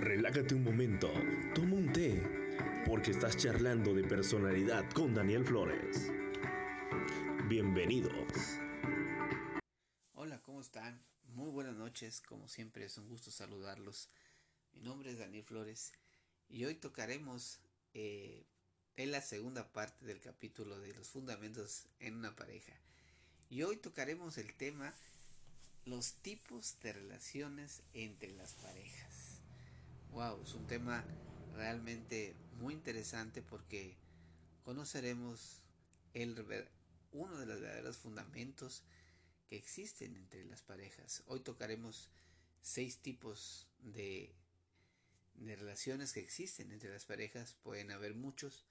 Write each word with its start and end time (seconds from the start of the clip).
Relájate 0.00 0.54
un 0.54 0.62
momento, 0.62 1.10
toma 1.54 1.76
un 1.76 1.90
té, 1.90 2.22
porque 2.84 3.12
estás 3.12 3.34
charlando 3.38 3.94
de 3.94 4.04
personalidad 4.04 4.84
con 4.92 5.14
Daniel 5.14 5.42
Flores. 5.42 6.12
Bienvenidos. 7.48 8.12
Hola, 10.12 10.42
¿cómo 10.42 10.60
están? 10.60 11.02
Muy 11.28 11.48
buenas 11.50 11.76
noches, 11.76 12.20
como 12.20 12.46
siempre 12.46 12.84
es 12.84 12.98
un 12.98 13.08
gusto 13.08 13.30
saludarlos. 13.30 14.10
Mi 14.74 14.82
nombre 14.82 15.12
es 15.12 15.18
Daniel 15.18 15.44
Flores 15.44 15.94
y 16.46 16.66
hoy 16.66 16.74
tocaremos 16.74 17.60
eh, 17.94 18.44
en 18.96 19.10
la 19.10 19.22
segunda 19.22 19.72
parte 19.72 20.04
del 20.04 20.20
capítulo 20.20 20.78
de 20.78 20.92
los 20.92 21.08
fundamentos 21.08 21.86
en 22.00 22.16
una 22.16 22.36
pareja. 22.36 22.74
Y 23.48 23.62
hoy 23.62 23.78
tocaremos 23.78 24.36
el 24.36 24.52
tema 24.52 24.92
los 25.86 26.16
tipos 26.16 26.78
de 26.80 26.92
relaciones 26.92 27.82
entre 27.94 28.30
las 28.34 28.52
parejas. 28.56 29.35
Wow, 30.16 30.42
es 30.44 30.54
un 30.54 30.66
tema 30.66 31.04
realmente 31.56 32.34
muy 32.58 32.72
interesante 32.72 33.42
porque 33.42 33.98
conoceremos 34.64 35.60
el, 36.14 36.34
uno 37.12 37.38
de 37.38 37.44
los 37.44 37.60
verdaderos 37.60 37.98
fundamentos 37.98 38.82
que 39.46 39.56
existen 39.56 40.16
entre 40.16 40.42
las 40.46 40.62
parejas. 40.62 41.22
Hoy 41.26 41.40
tocaremos 41.40 42.08
seis 42.62 42.96
tipos 42.96 43.68
de, 43.80 44.34
de 45.34 45.54
relaciones 45.54 46.14
que 46.14 46.20
existen 46.20 46.72
entre 46.72 46.90
las 46.90 47.04
parejas. 47.04 47.52
Pueden 47.62 47.90
haber 47.90 48.14
muchos, 48.14 48.64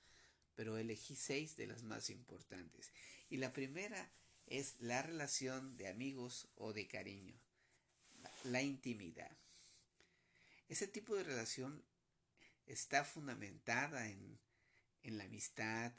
pero 0.55 0.79
elegí 0.79 1.15
seis 1.15 1.55
de 1.57 1.67
las 1.67 1.83
más 1.83 2.09
importantes. 2.09 2.91
Y 3.29 3.37
la 3.37 3.53
primera 3.53 4.09
es 4.47 4.81
la 4.81 5.03
relación 5.03 5.77
de 5.77 5.89
amigos 5.89 6.47
o 6.55 6.73
de 6.73 6.87
cariño, 6.87 7.35
la 8.45 8.63
intimidad. 8.63 9.37
Ese 10.67 10.87
tipo 10.87 11.15
de 11.15 11.23
relación 11.23 11.83
está 12.65 13.03
fundamentada 13.03 14.07
en, 14.07 14.39
en 15.03 15.17
la 15.17 15.25
amistad, 15.25 15.93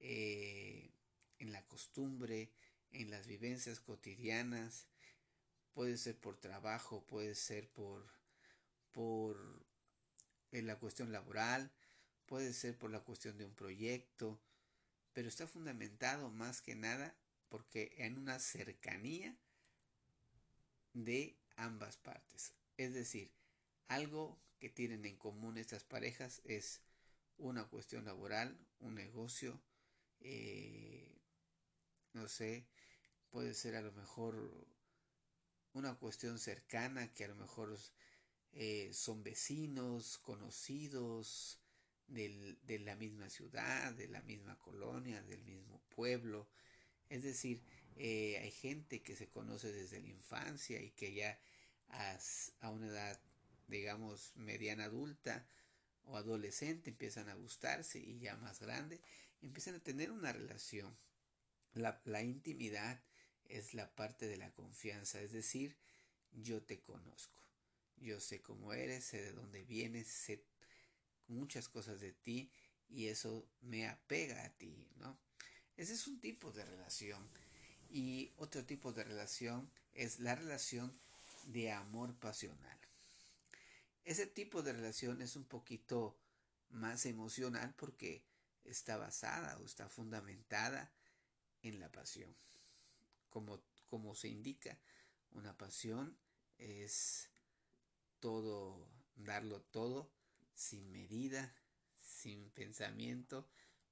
eh, 0.00 0.90
en 1.38 1.52
la 1.52 1.66
costumbre, 1.66 2.50
en 2.90 3.10
las 3.10 3.26
vivencias 3.26 3.80
cotidianas, 3.80 4.86
puede 5.72 5.98
ser 5.98 6.18
por 6.18 6.38
trabajo, 6.38 7.04
puede 7.06 7.34
ser 7.34 7.68
por, 7.68 8.10
por 8.92 9.66
la 10.50 10.78
cuestión 10.78 11.12
laboral, 11.12 11.70
puede 12.24 12.54
ser 12.54 12.78
por 12.78 12.90
la 12.90 13.00
cuestión 13.00 13.36
de 13.36 13.44
un 13.44 13.54
proyecto, 13.54 14.40
pero 15.12 15.28
está 15.28 15.46
fundamentado 15.46 16.30
más 16.30 16.62
que 16.62 16.74
nada 16.74 17.14
porque 17.48 17.94
en 17.98 18.18
una 18.18 18.38
cercanía 18.38 19.36
de 20.94 21.38
ambas 21.56 21.98
partes. 21.98 22.54
Es 22.76 22.94
decir, 22.94 23.30
algo 23.88 24.38
que 24.58 24.70
tienen 24.70 25.04
en 25.04 25.16
común 25.16 25.58
estas 25.58 25.84
parejas 25.84 26.40
es 26.44 26.82
una 27.38 27.64
cuestión 27.68 28.04
laboral, 28.04 28.58
un 28.80 28.94
negocio, 28.94 29.60
eh, 30.20 31.20
no 32.12 32.28
sé, 32.28 32.66
puede 33.30 33.54
ser 33.54 33.76
a 33.76 33.82
lo 33.82 33.92
mejor 33.92 34.66
una 35.72 35.94
cuestión 35.94 36.38
cercana 36.38 37.12
que 37.12 37.24
a 37.24 37.28
lo 37.28 37.34
mejor 37.34 37.78
eh, 38.52 38.90
son 38.92 39.22
vecinos, 39.22 40.18
conocidos 40.18 41.60
de 42.06 42.78
la 42.84 42.94
misma 42.94 43.28
ciudad, 43.28 43.92
de 43.92 44.08
la 44.08 44.22
misma 44.22 44.56
colonia, 44.58 45.22
del 45.22 45.42
mismo 45.42 45.82
pueblo, 45.88 46.48
es 47.08 47.22
decir, 47.22 47.62
eh, 47.96 48.38
hay 48.42 48.50
gente 48.50 49.02
que 49.02 49.16
se 49.16 49.28
conoce 49.28 49.72
desde 49.72 50.00
la 50.00 50.08
infancia 50.08 50.80
y 50.80 50.90
que 50.90 51.14
ya 51.14 51.38
a, 51.88 52.70
una 52.70 52.88
edad, 52.88 53.20
digamos, 53.68 54.32
mediana 54.36 54.84
adulta 54.84 55.46
o 56.04 56.16
adolescente 56.16 56.90
empiezan 56.90 57.28
a 57.28 57.34
gustarse 57.34 57.98
y 57.98 58.18
ya 58.18 58.36
más 58.36 58.60
grande 58.60 59.00
empiezan 59.42 59.74
a 59.74 59.82
tener 59.82 60.10
una 60.10 60.32
relación. 60.32 60.96
La, 61.74 62.00
la 62.04 62.22
intimidad 62.22 63.02
es 63.44 63.74
la 63.74 63.94
parte 63.94 64.26
de 64.26 64.36
la 64.36 64.52
confianza, 64.52 65.20
es 65.20 65.32
decir, 65.32 65.76
yo 66.32 66.62
te 66.62 66.80
conozco, 66.80 67.38
yo 67.96 68.20
sé 68.20 68.40
cómo 68.40 68.72
eres, 68.72 69.04
sé 69.04 69.22
de 69.22 69.32
dónde 69.32 69.64
vienes, 69.64 70.08
sé 70.08 70.44
muchas 71.28 71.68
cosas 71.68 72.00
de 72.00 72.12
ti 72.12 72.50
y 72.88 73.06
eso 73.06 73.48
me 73.60 73.88
apega 73.88 74.44
a 74.44 74.50
ti, 74.50 74.88
¿no? 74.96 75.18
Ese 75.76 75.92
es 75.92 76.06
un 76.06 76.20
tipo 76.20 76.52
de 76.52 76.64
relación. 76.64 77.28
Y 77.88 78.32
otro 78.36 78.64
tipo 78.64 78.92
de 78.92 79.04
relación 79.04 79.70
es 79.92 80.20
la 80.20 80.34
relación 80.34 80.98
de 81.44 81.72
amor 81.72 82.14
pasional. 82.18 82.78
Ese 84.06 84.28
tipo 84.28 84.62
de 84.62 84.72
relación 84.72 85.20
es 85.20 85.34
un 85.34 85.44
poquito 85.44 86.16
más 86.70 87.06
emocional 87.06 87.74
porque 87.76 88.22
está 88.62 88.96
basada 88.96 89.58
o 89.58 89.64
está 89.64 89.88
fundamentada 89.88 90.92
en 91.62 91.80
la 91.80 91.90
pasión. 91.90 92.32
Como, 93.30 93.60
como 93.88 94.14
se 94.14 94.28
indica, 94.28 94.78
una 95.32 95.58
pasión 95.58 96.16
es 96.56 97.28
todo, 98.20 98.88
darlo 99.16 99.60
todo, 99.60 100.08
sin 100.54 100.92
medida, 100.92 101.52
sin 102.00 102.48
pensamiento, 102.50 103.50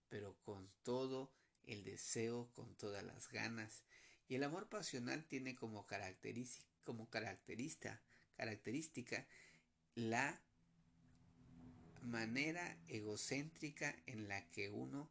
pero 0.09 0.37
con 0.45 0.71
todo 0.85 1.33
el 1.65 1.83
deseo 1.83 2.53
con 2.53 2.77
todas 2.77 3.03
las 3.03 3.29
ganas. 3.31 3.83
Y 4.29 4.37
el 4.37 4.45
amor 4.45 4.69
pasional 4.69 5.25
tiene 5.25 5.57
como, 5.57 5.87
característica, 5.87 6.69
como 6.85 7.11
característica, 7.11 8.01
característica 8.37 9.27
la 9.95 10.41
manera 12.03 12.79
egocéntrica 12.89 13.95
en 14.07 14.29
la 14.29 14.49
que 14.51 14.69
uno 14.69 15.11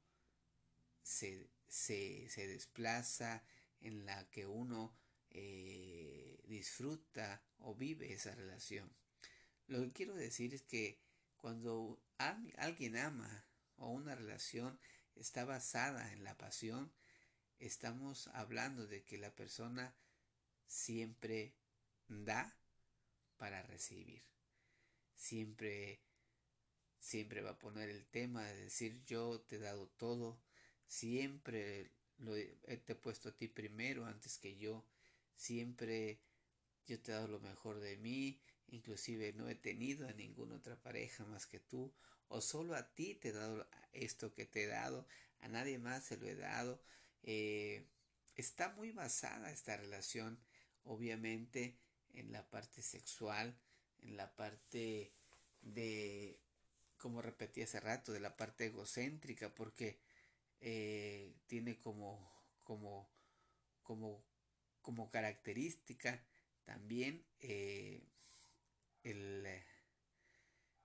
se, 1.01 1.49
se, 1.67 2.29
se 2.29 2.47
desplaza, 2.47 3.43
en 3.81 4.05
la 4.05 4.29
que 4.29 4.45
uno 4.45 4.95
eh, 5.31 6.39
disfruta 6.47 7.41
o 7.59 7.75
vive 7.75 8.13
esa 8.13 8.35
relación. 8.35 8.89
Lo 9.67 9.81
que 9.81 9.91
quiero 9.91 10.15
decir 10.15 10.53
es 10.53 10.61
que 10.61 10.99
cuando 11.37 12.01
alguien 12.57 12.97
ama 12.97 13.45
o 13.77 13.89
una 13.89 14.15
relación 14.15 14.79
está 15.15 15.45
basada 15.45 16.13
en 16.13 16.23
la 16.23 16.37
pasión, 16.37 16.93
estamos 17.59 18.27
hablando 18.27 18.87
de 18.87 19.03
que 19.03 19.17
la 19.17 19.35
persona 19.35 19.95
siempre 20.67 21.53
da 22.07 22.55
para 23.37 23.63
recibir. 23.63 24.32
Siempre 25.23 26.01
siempre 26.99 27.41
va 27.41 27.51
a 27.51 27.59
poner 27.59 27.89
el 27.89 28.05
tema 28.05 28.43
de 28.43 28.63
decir 28.65 29.01
yo 29.05 29.39
te 29.39 29.55
he 29.55 29.59
dado 29.59 29.87
todo, 29.87 30.41
siempre 30.85 31.91
lo 32.17 32.35
he, 32.35 32.45
te 32.85 32.91
he 32.91 32.95
puesto 32.95 33.29
a 33.29 33.31
ti 33.31 33.47
primero 33.47 34.05
antes 34.05 34.37
que 34.37 34.57
yo, 34.57 34.85
siempre 35.37 36.19
yo 36.87 36.99
te 37.01 37.11
he 37.11 37.15
dado 37.15 37.29
lo 37.29 37.39
mejor 37.39 37.79
de 37.79 37.95
mí, 37.95 38.41
inclusive 38.67 39.31
no 39.31 39.47
he 39.47 39.55
tenido 39.55 40.09
a 40.09 40.13
ninguna 40.13 40.55
otra 40.55 40.75
pareja 40.75 41.23
más 41.23 41.45
que 41.45 41.61
tú, 41.61 41.93
o 42.27 42.41
solo 42.41 42.75
a 42.75 42.93
ti 42.93 43.15
te 43.15 43.29
he 43.29 43.31
dado 43.31 43.65
esto 43.93 44.33
que 44.33 44.45
te 44.45 44.63
he 44.63 44.67
dado, 44.67 45.07
a 45.39 45.47
nadie 45.47 45.79
más 45.79 46.03
se 46.03 46.17
lo 46.17 46.27
he 46.27 46.35
dado. 46.35 46.81
Eh, 47.23 47.85
está 48.35 48.73
muy 48.73 48.91
basada 48.91 49.51
esta 49.51 49.77
relación, 49.77 50.37
obviamente, 50.83 51.77
en 52.13 52.33
la 52.33 52.49
parte 52.49 52.81
sexual, 52.81 53.57
en 54.03 54.17
la 54.17 54.35
parte 54.35 55.11
de, 55.61 56.39
como 56.97 57.21
repetí 57.21 57.61
hace 57.61 57.79
rato, 57.79 58.11
de 58.11 58.19
la 58.19 58.37
parte 58.37 58.65
egocéntrica, 58.65 59.53
porque 59.53 59.99
eh, 60.59 61.33
tiene 61.47 61.79
como, 61.79 62.31
como, 62.63 63.09
como, 63.83 64.23
como 64.81 65.09
característica 65.11 66.23
también 66.65 67.25
eh, 67.41 68.01
el, 69.03 69.45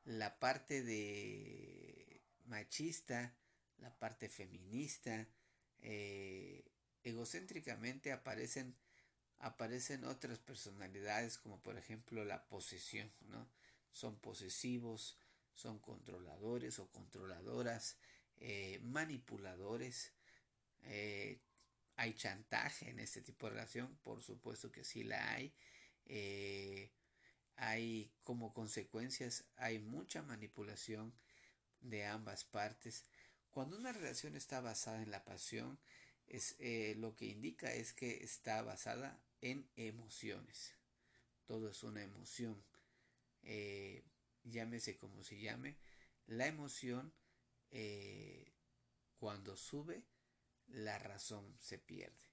la 0.04 0.38
parte 0.38 0.82
de 0.82 2.22
machista, 2.46 3.34
la 3.78 3.94
parte 3.98 4.28
feminista, 4.28 5.28
eh, 5.81 6.64
egocéntricamente 7.04 8.12
aparecen 8.12 8.75
aparecen 9.40 10.05
otras 10.05 10.38
personalidades 10.38 11.38
como 11.38 11.61
por 11.62 11.79
ejemplo 11.79 12.25
la 12.25 12.44
posesión, 12.49 13.11
¿no? 13.29 13.49
Son 13.93 14.19
posesivos, 14.19 15.19
son 15.55 15.79
controladores 15.79 16.79
o 16.79 16.88
controladoras, 16.90 17.96
eh, 18.37 18.79
manipuladores, 18.82 20.12
hay 21.99 22.14
chantaje 22.14 22.90
en 22.90 23.00
este 23.00 23.20
tipo 23.20 23.46
de 23.46 23.55
relación, 23.55 23.96
por 24.05 24.23
supuesto 24.23 24.70
que 24.70 24.85
sí 24.85 25.02
la 25.02 25.32
hay. 25.32 25.52
Eh, 26.06 26.93
hay 27.56 28.12
como 28.23 28.55
consecuencias, 28.55 29.44
hay 29.56 29.81
mucha 29.81 30.23
manipulación 30.23 31.12
de 31.81 32.06
ambas 32.06 32.44
partes. 32.44 33.05
Cuando 33.50 33.76
una 33.76 33.93
relación 33.93 34.37
está 34.37 34.61
basada 34.61 35.02
en 35.02 35.11
la 35.11 35.25
pasión, 35.25 35.81
es, 36.29 36.55
eh, 36.61 36.94
lo 36.99 37.17
que 37.17 37.26
indica 37.26 37.73
es 37.75 37.93
que 37.93 38.23
está 38.23 38.62
basada 38.62 39.20
en 39.40 39.69
emociones. 39.76 40.75
Todo 41.46 41.70
es 41.70 41.82
una 41.82 42.02
emoción. 42.02 42.62
Eh, 43.43 44.05
llámese 44.44 44.96
como 44.96 45.23
se 45.23 45.40
llame, 45.40 45.76
la 46.26 46.46
emoción 46.46 47.12
eh, 47.70 48.52
cuando 49.19 49.56
sube, 49.56 50.05
la 50.69 50.99
razón 50.99 51.56
se 51.58 51.79
pierde. 51.79 52.29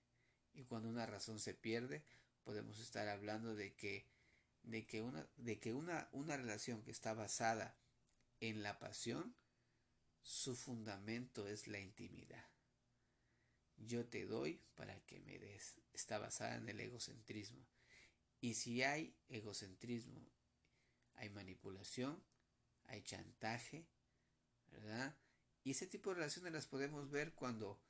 Y 0.53 0.63
cuando 0.63 0.89
una 0.89 1.05
razón 1.05 1.39
se 1.39 1.53
pierde, 1.53 2.03
podemos 2.43 2.79
estar 2.79 3.07
hablando 3.07 3.55
de 3.55 3.73
que, 3.75 4.05
de 4.63 4.85
que, 4.85 5.01
una, 5.01 5.27
de 5.37 5.59
que 5.59 5.73
una, 5.73 6.09
una 6.11 6.37
relación 6.37 6.81
que 6.83 6.91
está 6.91 7.13
basada 7.13 7.77
en 8.39 8.63
la 8.63 8.79
pasión, 8.79 9.35
su 10.21 10.55
fundamento 10.55 11.47
es 11.47 11.67
la 11.67 11.79
intimidad. 11.79 12.45
Yo 13.77 14.05
te 14.05 14.25
doy 14.25 14.61
para 14.75 14.99
que 15.05 15.19
me 15.21 15.37
des. 15.37 15.75
Está 15.93 16.17
basada 16.17 16.55
en 16.55 16.69
el 16.69 16.79
egocentrismo. 16.79 17.65
Y 18.41 18.55
si 18.55 18.83
hay 18.83 19.15
egocentrismo, 19.29 20.21
hay 21.15 21.29
manipulación, 21.29 22.21
hay 22.85 23.01
chantaje, 23.01 23.87
¿verdad? 24.71 25.15
Y 25.63 25.71
ese 25.71 25.87
tipo 25.87 26.11
de 26.11 26.17
relaciones 26.17 26.53
las 26.53 26.67
podemos 26.67 27.09
ver 27.09 27.33
cuando, 27.33 27.81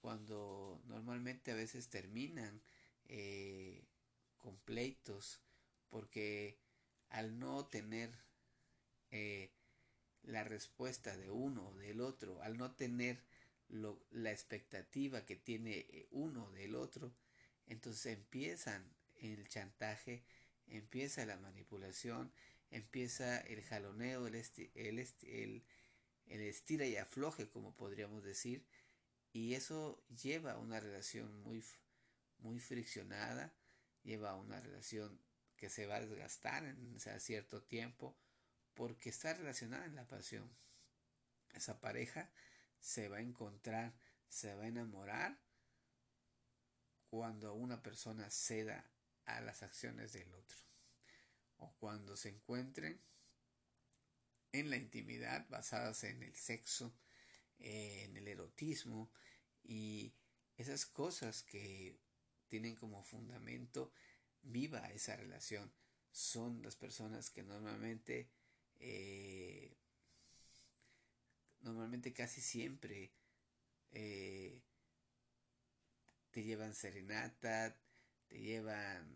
cuando 0.00 0.82
normalmente 0.86 1.52
a 1.52 1.54
veces 1.54 1.88
terminan 1.88 2.60
eh, 3.06 3.86
con 4.38 4.56
pleitos, 4.58 5.40
porque 5.90 6.58
al 7.10 7.38
no 7.38 7.66
tener 7.66 8.10
eh, 9.10 9.52
la 10.22 10.42
respuesta 10.42 11.16
de 11.16 11.30
uno 11.30 11.68
o 11.68 11.74
del 11.76 12.00
otro, 12.00 12.42
al 12.42 12.56
no 12.56 12.72
tener 12.72 13.22
la 13.68 14.30
expectativa 14.30 15.24
que 15.24 15.36
tiene 15.36 15.78
eh, 15.78 16.08
uno 16.10 16.50
del 16.52 16.74
otro, 16.74 17.14
entonces 17.66 18.06
empiezan 18.06 18.94
el 19.16 19.48
chantaje, 19.48 20.24
empieza 20.66 21.24
la 21.26 21.36
manipulación, 21.38 22.32
empieza 22.70 23.40
el 23.40 23.62
jaloneo, 23.62 24.26
el, 24.26 24.34
el, 24.74 25.64
el, 26.26 26.40
estira 26.40 26.86
y 26.86 26.96
afloje, 26.96 27.48
como 27.48 27.74
podríamos 27.74 28.22
decir, 28.22 28.66
y 29.32 29.54
eso 29.54 30.04
lleva 30.08 30.52
a 30.52 30.58
una 30.58 30.80
relación 30.80 31.42
muy, 31.42 31.64
muy 32.38 32.60
friccionada, 32.60 33.54
lleva 34.02 34.30
a 34.30 34.36
una 34.36 34.60
relación 34.60 35.20
que 35.56 35.68
se 35.70 35.86
va 35.86 35.96
a 35.96 36.00
desgastar 36.00 36.64
en 36.64 36.98
cierto 37.20 37.62
tiempo, 37.62 38.16
porque 38.74 39.08
está 39.08 39.34
relacionada 39.34 39.86
en 39.86 39.94
la 39.94 40.06
pasión. 40.06 40.50
Esa 41.54 41.80
pareja 41.80 42.30
se 42.84 43.08
va 43.08 43.16
a 43.16 43.22
encontrar, 43.22 43.94
se 44.28 44.54
va 44.54 44.64
a 44.64 44.68
enamorar 44.68 45.40
cuando 47.08 47.54
una 47.54 47.82
persona 47.82 48.28
ceda 48.28 48.90
a 49.24 49.40
las 49.40 49.62
acciones 49.62 50.12
del 50.12 50.30
otro. 50.34 50.58
O 51.56 51.72
cuando 51.78 52.14
se 52.14 52.28
encuentren 52.28 53.00
en 54.52 54.68
la 54.68 54.76
intimidad 54.76 55.48
basadas 55.48 56.04
en 56.04 56.22
el 56.22 56.34
sexo, 56.34 56.94
en 57.58 58.18
el 58.18 58.28
erotismo 58.28 59.10
y 59.62 60.12
esas 60.58 60.84
cosas 60.84 61.42
que 61.42 61.98
tienen 62.48 62.76
como 62.76 63.02
fundamento 63.02 63.94
viva 64.42 64.92
esa 64.92 65.16
relación. 65.16 65.72
Son 66.12 66.60
las 66.60 66.76
personas 66.76 67.30
que 67.30 67.44
normalmente 67.44 68.28
eh, 68.78 69.74
normalmente 71.64 72.12
casi 72.12 72.40
siempre 72.40 73.10
eh, 73.90 74.62
te 76.30 76.42
llevan 76.42 76.74
serenata, 76.74 77.76
te 78.28 78.38
llevan, 78.38 79.08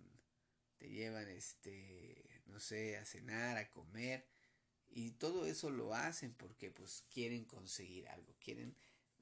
te 0.79 0.89
llevan 0.89 1.29
este, 1.29 2.43
no 2.47 2.59
sé, 2.59 2.97
a 2.97 3.05
cenar, 3.05 3.59
a 3.59 3.71
comer, 3.71 4.27
y 4.89 5.13
todo 5.13 5.47
eso 5.47 5.71
lo 5.71 5.95
hacen 5.95 6.33
porque 6.35 6.71
pues 6.71 7.05
quieren 7.11 7.45
conseguir 7.45 8.09
algo, 8.09 8.35
quieren 8.41 8.75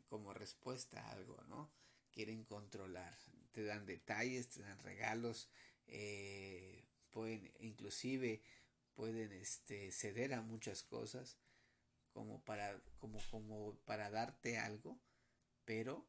como 0.09 0.33
respuesta 0.33 1.01
a 1.01 1.11
algo, 1.13 1.43
¿no? 1.49 1.71
Quieren 2.13 2.45
controlar, 2.45 3.19
te 3.53 3.65
dan 3.65 3.87
detalles, 3.87 4.49
te 4.49 4.63
dan 4.63 4.79
regalos, 4.79 5.49
eh, 5.89 6.85
pueden, 7.11 7.53
inclusive 7.59 8.41
pueden 8.95 9.33
este, 9.33 9.91
ceder 9.91 10.33
a 10.35 10.43
muchas 10.43 10.83
cosas 10.85 11.37
como 12.17 12.43
para, 12.45 12.81
como, 12.99 13.19
como 13.31 13.75
para 13.85 14.09
darte 14.09 14.57
algo, 14.57 14.99
pero 15.67 16.09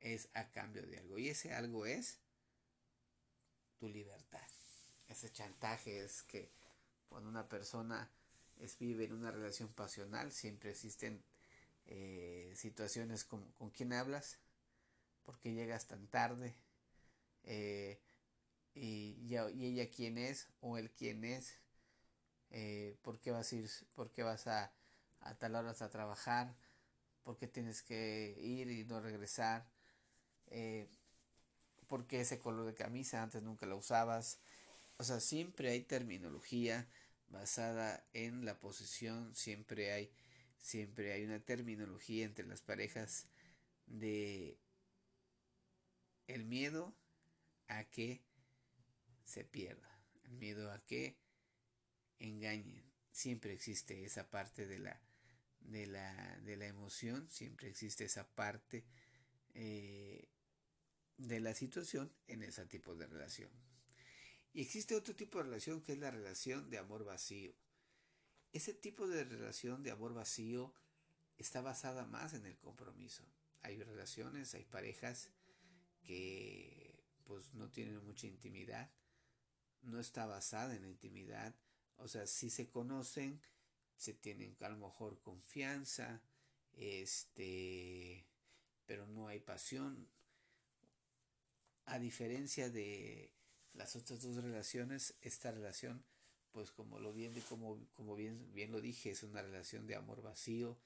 es 0.00 0.30
a 0.32 0.50
cambio 0.52 0.86
de 0.86 0.96
algo. 0.96 1.18
Y 1.18 1.28
ese 1.28 1.52
algo 1.52 1.84
es 1.84 2.18
tu 3.76 3.90
libertad. 3.90 4.48
Ese 5.08 5.30
chantaje 5.30 6.02
es 6.02 6.22
que 6.22 6.50
cuando 7.10 7.28
una 7.28 7.46
persona 7.46 8.10
es, 8.56 8.78
vive 8.78 9.04
en 9.04 9.12
una 9.12 9.30
relación 9.30 9.68
pasional, 9.68 10.32
siempre 10.32 10.70
existen 10.70 11.22
eh, 11.84 12.54
situaciones 12.56 13.22
como 13.22 13.52
con 13.52 13.68
quién 13.68 13.92
hablas, 13.92 14.38
por 15.24 15.38
qué 15.40 15.52
llegas 15.52 15.88
tan 15.88 16.08
tarde, 16.08 16.56
eh, 17.42 18.00
y, 18.72 19.18
y, 19.28 19.36
ella 19.36 19.90
quién 19.90 20.16
es 20.16 20.48
o 20.60 20.78
él 20.78 20.90
quién 20.90 21.22
es, 21.22 21.65
eh, 22.50 22.96
por 23.02 23.20
qué 23.20 23.30
vas 23.30 23.52
a 23.52 23.56
ir, 23.56 23.70
por 23.94 24.10
qué 24.10 24.22
vas 24.22 24.46
a, 24.46 24.72
a 25.20 25.34
tal 25.34 25.54
hora 25.54 25.74
a 25.78 25.90
trabajar, 25.90 26.54
por 27.24 27.36
qué 27.36 27.48
tienes 27.48 27.82
que 27.82 28.36
ir 28.40 28.70
y 28.70 28.84
no 28.84 29.00
regresar, 29.00 29.66
eh, 30.48 30.88
por 31.88 32.06
qué 32.06 32.20
ese 32.20 32.38
color 32.38 32.66
de 32.66 32.74
camisa 32.74 33.22
antes 33.22 33.42
nunca 33.42 33.66
la 33.66 33.74
usabas. 33.74 34.38
O 34.98 35.04
sea, 35.04 35.20
siempre 35.20 35.70
hay 35.70 35.82
terminología 35.82 36.88
basada 37.28 38.04
en 38.12 38.44
la 38.44 38.58
posición, 38.58 39.34
siempre 39.34 39.92
hay, 39.92 40.10
siempre 40.58 41.12
hay 41.12 41.24
una 41.24 41.40
terminología 41.40 42.24
entre 42.24 42.46
las 42.46 42.60
parejas 42.60 43.26
de 43.86 44.56
el 46.26 46.44
miedo 46.44 46.94
a 47.68 47.84
que 47.84 48.20
se 49.24 49.44
pierda, 49.44 49.98
el 50.24 50.32
miedo 50.32 50.72
a 50.72 50.78
que 50.86 51.16
engañen. 52.18 52.84
Siempre 53.10 53.52
existe 53.52 54.04
esa 54.04 54.30
parte 54.30 54.66
de 54.66 54.78
la, 54.78 55.00
de 55.60 55.86
la, 55.86 56.38
de 56.44 56.56
la 56.56 56.66
emoción, 56.66 57.28
siempre 57.30 57.68
existe 57.68 58.04
esa 58.04 58.28
parte 58.28 58.84
eh, 59.54 60.28
de 61.16 61.40
la 61.40 61.54
situación 61.54 62.12
en 62.26 62.42
ese 62.42 62.66
tipo 62.66 62.94
de 62.94 63.06
relación. 63.06 63.50
Y 64.52 64.62
existe 64.62 64.94
otro 64.94 65.14
tipo 65.14 65.38
de 65.38 65.44
relación 65.44 65.82
que 65.82 65.92
es 65.92 65.98
la 65.98 66.10
relación 66.10 66.70
de 66.70 66.78
amor 66.78 67.04
vacío. 67.04 67.54
Ese 68.52 68.72
tipo 68.72 69.06
de 69.06 69.24
relación 69.24 69.82
de 69.82 69.90
amor 69.90 70.14
vacío 70.14 70.74
está 71.36 71.60
basada 71.60 72.06
más 72.06 72.32
en 72.34 72.46
el 72.46 72.56
compromiso. 72.58 73.24
Hay 73.62 73.82
relaciones, 73.82 74.54
hay 74.54 74.64
parejas 74.64 75.30
que 76.04 77.02
pues 77.24 77.52
no 77.54 77.70
tienen 77.70 78.04
mucha 78.04 78.26
intimidad, 78.26 78.90
no 79.82 79.98
está 79.98 80.26
basada 80.26 80.74
en 80.74 80.82
la 80.82 80.88
intimidad, 80.88 81.54
o 81.98 82.08
sea, 82.08 82.26
si 82.26 82.50
se 82.50 82.68
conocen, 82.68 83.40
se 83.96 84.12
tienen 84.12 84.56
a 84.60 84.68
lo 84.68 84.76
mejor 84.76 85.20
confianza, 85.20 86.22
este, 86.74 88.26
pero 88.84 89.06
no 89.06 89.28
hay 89.28 89.40
pasión. 89.40 90.08
A 91.86 91.98
diferencia 91.98 92.68
de 92.68 93.32
las 93.72 93.96
otras 93.96 94.20
dos 94.20 94.42
relaciones, 94.42 95.16
esta 95.22 95.50
relación, 95.52 96.04
pues 96.52 96.70
como 96.70 96.98
lo 96.98 97.12
bien, 97.12 97.34
como, 97.48 97.78
como 97.92 98.16
bien, 98.16 98.52
bien 98.52 98.72
lo 98.72 98.80
dije, 98.80 99.10
es 99.10 99.22
una 99.22 99.42
relación 99.42 99.86
de 99.86 99.96
amor 99.96 100.22
vacío. 100.22 100.78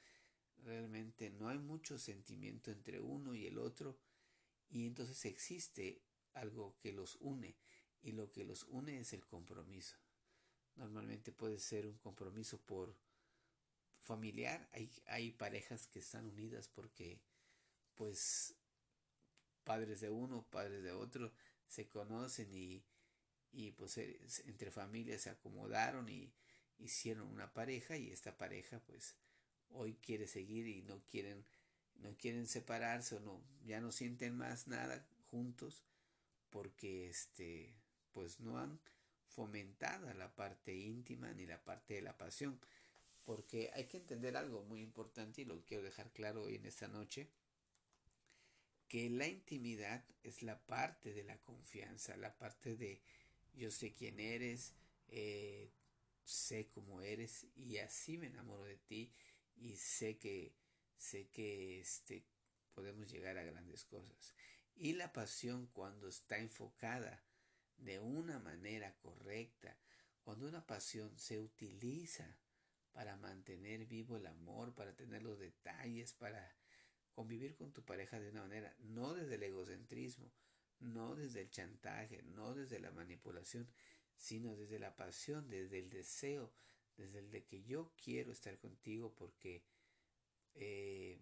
Realmente 0.64 1.30
no 1.30 1.48
hay 1.48 1.58
mucho 1.58 1.98
sentimiento 1.98 2.70
entre 2.70 3.00
uno 3.00 3.34
y 3.34 3.46
el 3.46 3.58
otro. 3.58 3.98
Y 4.68 4.86
entonces 4.86 5.24
existe 5.24 6.02
algo 6.34 6.76
que 6.80 6.92
los 6.92 7.16
une. 7.20 7.56
Y 8.02 8.12
lo 8.12 8.30
que 8.30 8.44
los 8.44 8.64
une 8.64 9.00
es 9.00 9.12
el 9.12 9.26
compromiso. 9.26 9.96
Normalmente 10.76 11.32
puede 11.32 11.58
ser 11.58 11.86
un 11.86 11.98
compromiso 11.98 12.58
por 12.58 12.94
familiar. 14.00 14.68
Hay, 14.72 14.90
hay 15.06 15.32
parejas 15.32 15.86
que 15.86 15.98
están 15.98 16.26
unidas 16.26 16.68
porque 16.68 17.20
pues 17.94 18.54
padres 19.64 20.00
de 20.00 20.10
uno, 20.10 20.46
padres 20.50 20.82
de 20.82 20.92
otro 20.92 21.32
se 21.68 21.88
conocen 21.88 22.52
y, 22.52 22.82
y 23.52 23.72
pues 23.72 23.98
eh, 23.98 24.18
entre 24.46 24.70
familias 24.70 25.22
se 25.22 25.30
acomodaron 25.30 26.08
y 26.08 26.32
hicieron 26.78 27.28
una 27.28 27.52
pareja 27.52 27.96
y 27.96 28.10
esta 28.10 28.36
pareja 28.36 28.80
pues 28.80 29.16
hoy 29.68 29.94
quiere 29.96 30.26
seguir 30.26 30.66
y 30.66 30.82
no 30.82 31.04
quieren 31.04 31.44
no 31.96 32.16
quieren 32.16 32.46
separarse 32.46 33.16
o 33.16 33.20
no 33.20 33.42
ya 33.64 33.80
no 33.80 33.92
sienten 33.92 34.36
más 34.36 34.66
nada 34.66 35.06
juntos 35.30 35.84
porque 36.48 37.08
este 37.08 37.74
pues 38.12 38.40
no 38.40 38.58
han 38.58 38.80
fomentada 39.30 40.12
la 40.14 40.34
parte 40.34 40.74
íntima 40.74 41.32
ni 41.32 41.46
la 41.46 41.62
parte 41.62 41.94
de 41.94 42.02
la 42.02 42.16
pasión. 42.16 42.60
Porque 43.24 43.70
hay 43.74 43.86
que 43.86 43.98
entender 43.98 44.36
algo 44.36 44.62
muy 44.64 44.80
importante 44.82 45.42
y 45.42 45.44
lo 45.44 45.64
quiero 45.64 45.82
dejar 45.82 46.10
claro 46.12 46.44
hoy 46.44 46.56
en 46.56 46.66
esta 46.66 46.88
noche, 46.88 47.28
que 48.88 49.08
la 49.08 49.28
intimidad 49.28 50.04
es 50.24 50.42
la 50.42 50.58
parte 50.66 51.12
de 51.12 51.22
la 51.22 51.38
confianza, 51.38 52.16
la 52.16 52.36
parte 52.36 52.76
de 52.76 53.00
yo 53.54 53.70
sé 53.70 53.92
quién 53.92 54.18
eres, 54.18 54.74
eh, 55.08 55.70
sé 56.24 56.68
cómo 56.68 57.00
eres 57.00 57.46
y 57.54 57.78
así 57.78 58.18
me 58.18 58.26
enamoro 58.26 58.64
de 58.64 58.76
ti 58.76 59.12
y 59.56 59.76
sé 59.76 60.18
que 60.18 60.54
sé 60.96 61.28
que 61.28 61.80
este 61.80 62.24
podemos 62.74 63.10
llegar 63.10 63.38
a 63.38 63.44
grandes 63.44 63.84
cosas. 63.84 64.34
Y 64.74 64.94
la 64.94 65.12
pasión 65.12 65.66
cuando 65.68 66.08
está 66.08 66.38
enfocada 66.38 67.22
de 67.80 67.98
una 67.98 68.38
manera 68.38 68.94
correcta, 68.96 69.76
cuando 70.22 70.48
una 70.48 70.66
pasión 70.66 71.16
se 71.18 71.38
utiliza 71.38 72.38
para 72.92 73.16
mantener 73.16 73.86
vivo 73.86 74.16
el 74.16 74.26
amor, 74.26 74.74
para 74.74 74.94
tener 74.94 75.22
los 75.22 75.38
detalles, 75.38 76.12
para 76.12 76.56
convivir 77.12 77.54
con 77.56 77.72
tu 77.72 77.84
pareja 77.84 78.20
de 78.20 78.30
una 78.30 78.42
manera, 78.42 78.74
no 78.80 79.14
desde 79.14 79.36
el 79.36 79.42
egocentrismo, 79.42 80.30
no 80.80 81.14
desde 81.14 81.42
el 81.42 81.50
chantaje, 81.50 82.22
no 82.22 82.54
desde 82.54 82.80
la 82.80 82.90
manipulación, 82.90 83.68
sino 84.16 84.56
desde 84.56 84.78
la 84.78 84.96
pasión, 84.96 85.48
desde 85.48 85.78
el 85.78 85.90
deseo, 85.90 86.52
desde 86.96 87.20
el 87.20 87.30
de 87.30 87.44
que 87.44 87.62
yo 87.62 87.92
quiero 88.02 88.32
estar 88.32 88.58
contigo 88.58 89.14
porque 89.14 89.64
eh, 90.54 91.18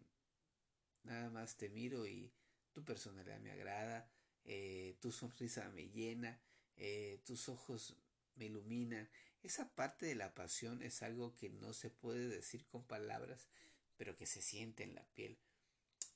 nada 1.05 1.31
más 1.31 1.57
te 1.57 1.69
miro 1.69 2.07
y 2.07 2.33
tu 2.73 2.85
personalidad 2.85 3.41
me 3.41 3.51
agrada, 3.51 4.11
eh, 4.45 4.97
tu 5.01 5.13
sonrisa 5.13 5.69
me 5.71 5.89
llena, 5.89 6.41
eh, 6.79 7.21
tus 7.25 7.49
ojos 7.49 7.97
me 8.37 8.47
iluminan. 8.47 9.09
Esa 9.43 9.69
parte 9.75 10.07
de 10.07 10.15
la 10.15 10.35
pasión 10.35 10.83
es 10.83 11.03
algo 11.03 11.35
que 11.37 11.51
no 11.51 11.73
se 11.73 11.91
puede 11.91 12.29
decir 12.29 12.65
con 12.67 12.85
palabras, 12.85 13.49
pero 13.97 14.17
que 14.17 14.27
se 14.27 14.41
siente 14.41 14.85
en 14.85 14.95
la 14.95 15.05
piel. 15.15 15.39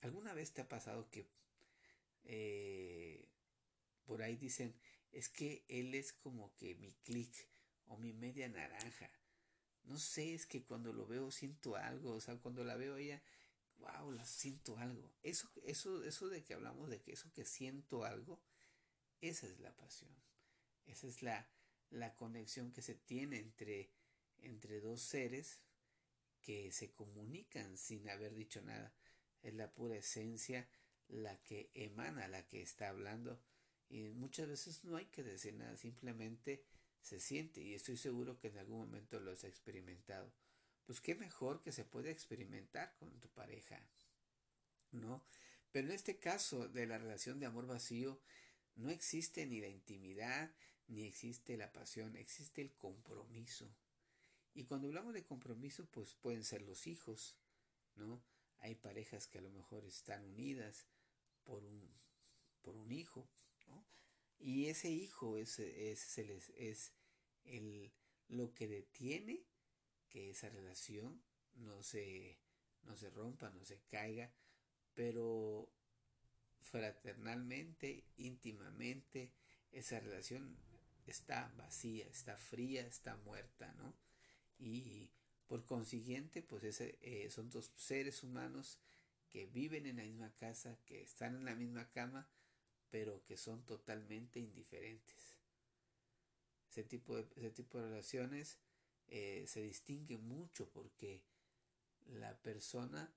¿Alguna 0.01 0.35
vez 0.35 0.53
te 0.53 0.63
ha 0.63 0.69
pasado 0.69 1.09
que 1.11 1.29
eh, 2.25 3.29
por 4.05 4.23
ahí 4.23 4.37
dicen, 4.37 4.75
es 5.13 5.29
que 5.29 5.65
él 5.69 5.95
es 5.95 6.13
como 6.13 6.55
que 6.57 6.75
mi 6.77 6.93
clic 7.05 7.49
o 7.87 7.97
mi 7.97 8.13
media 8.13 8.49
naranja? 8.49 9.11
No 9.85 9.99
sé, 9.99 10.35
es 10.35 10.47
que 10.47 10.65
cuando 10.65 10.93
lo 10.93 11.07
veo 11.07 11.31
siento 11.31 11.77
algo, 11.77 12.15
o 12.15 12.21
sea, 12.21 12.37
cuando 12.37 12.65
la 12.65 12.77
veo 12.77 12.97
ella, 12.97 13.21
wow, 13.79 14.17
siento 14.25 14.79
algo. 14.79 15.13
Eso, 15.23 15.51
eso, 15.65 16.05
eso 16.05 16.29
de 16.29 16.45
que 16.45 16.55
hablamos 16.55 16.89
de 16.89 17.01
que 17.01 17.13
eso 17.13 17.33
que 17.33 17.45
siento 17.45 18.05
algo, 18.05 18.41
esa 19.21 19.47
es 19.47 19.59
la 19.61 19.75
pasión. 19.77 20.11
Esa 20.87 21.07
es 21.07 21.23
la, 21.23 21.49
la 21.91 22.15
conexión 22.15 22.73
que 22.73 22.83
se 22.83 22.95
tiene 22.95 23.39
entre, 23.39 23.91
entre 24.39 24.81
dos 24.81 25.03
seres 25.03 25.61
que 26.41 26.73
se 26.73 26.93
comunican 26.93 27.77
sin 27.77 28.09
haber 28.09 28.35
dicho 28.35 28.61
nada. 28.63 28.93
Es 29.43 29.55
la 29.55 29.73
pura 29.73 29.97
esencia 29.97 30.69
la 31.09 31.41
que 31.43 31.71
emana, 31.75 32.29
la 32.29 32.47
que 32.47 32.63
está 32.63 32.89
hablando. 32.89 33.41
Y 33.89 34.09
muchas 34.11 34.49
veces 34.49 34.85
no 34.85 34.97
hay 34.97 35.07
que 35.07 35.23
decir 35.23 35.55
nada, 35.55 35.77
simplemente 35.77 36.65
se 37.01 37.21
siente. 37.21 37.61
Y 37.61 37.75
estoy 37.75 37.97
seguro 37.97 38.39
que 38.39 38.49
en 38.49 38.59
algún 38.59 38.79
momento 38.79 39.21
lo 39.21 39.33
has 39.33 39.45
experimentado. 39.45 40.33
Pues 40.87 41.01
qué 41.01 41.15
mejor 41.15 41.61
que 41.61 41.73
se 41.73 41.85
puede 41.85 42.11
experimentar 42.11 42.95
con 42.97 43.21
tu 43.21 43.29
pareja. 43.29 43.81
¿No? 44.91 45.25
Pero 45.71 45.89
en 45.89 45.95
este 45.95 46.19
caso 46.19 46.69
de 46.69 46.87
la 46.87 46.99
relación 46.99 47.39
de 47.39 47.47
amor 47.47 47.67
vacío, 47.67 48.21
no 48.77 48.91
existe 48.91 49.47
ni 49.47 49.61
la 49.61 49.69
intimidad, 49.69 50.51
ni 50.93 51.05
existe 51.05 51.57
la 51.57 51.73
pasión, 51.73 52.17
existe 52.17 52.61
el 52.61 52.73
compromiso. 52.75 53.75
Y 54.55 54.65
cuando 54.65 54.89
hablamos 54.89 55.15
de 55.15 55.25
compromiso, 55.25 55.87
pues 55.87 56.15
pueden 56.15 56.45
ser 56.45 56.63
los 56.63 56.87
hijos, 56.87 57.37
¿no? 57.97 58.23
Hay 58.59 58.75
parejas 58.75 59.27
que 59.27 59.39
a 59.39 59.43
lo 59.43 59.51
mejor 59.51 59.87
están 59.87 60.25
unidas 60.25 60.87
por 61.45 61.65
un, 61.65 61.91
por 62.61 62.77
un 62.77 62.93
hijo, 62.93 63.27
¿no? 63.67 63.87
Y 64.39 64.67
ese 64.67 64.91
hijo 64.91 65.39
es, 65.39 65.59
es, 65.59 66.19
es, 66.19 66.93
el, 67.45 67.93
lo 68.29 68.53
que 68.53 68.69
detiene 68.69 69.47
que 70.11 70.31
esa 70.31 70.51
relación 70.51 71.23
no 71.55 71.83
se, 71.83 72.39
no 72.83 72.97
se 72.97 73.09
rompa, 73.09 73.49
no 73.51 73.65
se 73.65 73.81
caiga, 73.89 74.31
pero 74.95 75.73
fraternalmente, 76.61 78.05
íntimamente, 78.17 79.33
esa 79.71 79.99
relación 80.01 80.59
está 81.07 81.53
vacía, 81.57 82.07
está 82.07 82.37
fría, 82.37 82.87
está 82.87 83.17
muerta, 83.17 83.73
¿no? 83.75 83.95
Y 84.59 85.11
por 85.47 85.65
consiguiente, 85.67 86.43
pues 86.43 86.81
eh, 86.81 87.29
son 87.31 87.51
dos 87.51 87.73
seres 87.77 88.23
humanos 88.23 88.79
que 89.29 89.47
viven 89.47 89.87
en 89.87 89.97
la 89.97 90.05
misma 90.05 90.35
casa, 90.37 90.79
que 90.85 91.03
están 91.03 91.37
en 91.37 91.45
la 91.45 91.55
misma 91.55 91.91
cama, 91.91 92.29
pero 92.91 93.25
que 93.25 93.37
son 93.37 93.65
totalmente 93.65 94.39
indiferentes. 94.39 95.39
Ese 96.71 96.85
tipo 96.85 97.17
de, 97.17 97.27
ese 97.37 97.51
tipo 97.51 97.79
de 97.79 97.89
relaciones 97.89 98.59
eh, 99.09 99.45
se 99.47 99.63
distingue 99.63 100.19
mucho 100.19 100.71
porque 100.71 101.23
la 102.07 102.37
persona 102.43 103.13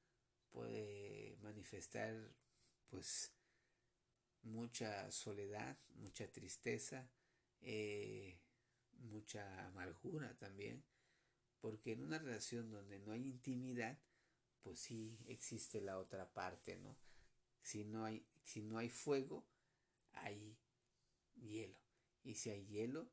puede 0.51 1.38
manifestar 1.42 2.15
pues 2.89 3.32
mucha 4.44 5.12
soledad, 5.12 5.77
mucha 5.96 6.32
tristeza, 6.32 7.10
eh, 7.65 8.39
mucha 9.00 9.65
amargura 9.65 10.36
también, 10.38 10.84
porque 11.60 11.93
en 11.93 12.03
una 12.03 12.19
relación 12.19 12.72
donde 12.72 13.00
no 13.00 13.12
hay 13.12 13.27
intimidad, 13.27 13.98
pues 14.62 14.79
sí 14.79 15.17
existe 15.27 15.81
la 15.81 15.98
otra 15.98 16.31
parte, 16.31 16.77
¿no? 16.77 16.95
Si 17.62 17.84
no 17.84 18.05
hay, 18.05 18.24
si 18.43 18.62
no 18.62 18.77
hay 18.77 18.89
fuego, 18.89 19.48
hay 20.13 20.57
hielo. 21.36 21.79
Y 22.24 22.36
si 22.36 22.51
hay 22.51 22.65
hielo, 22.67 23.10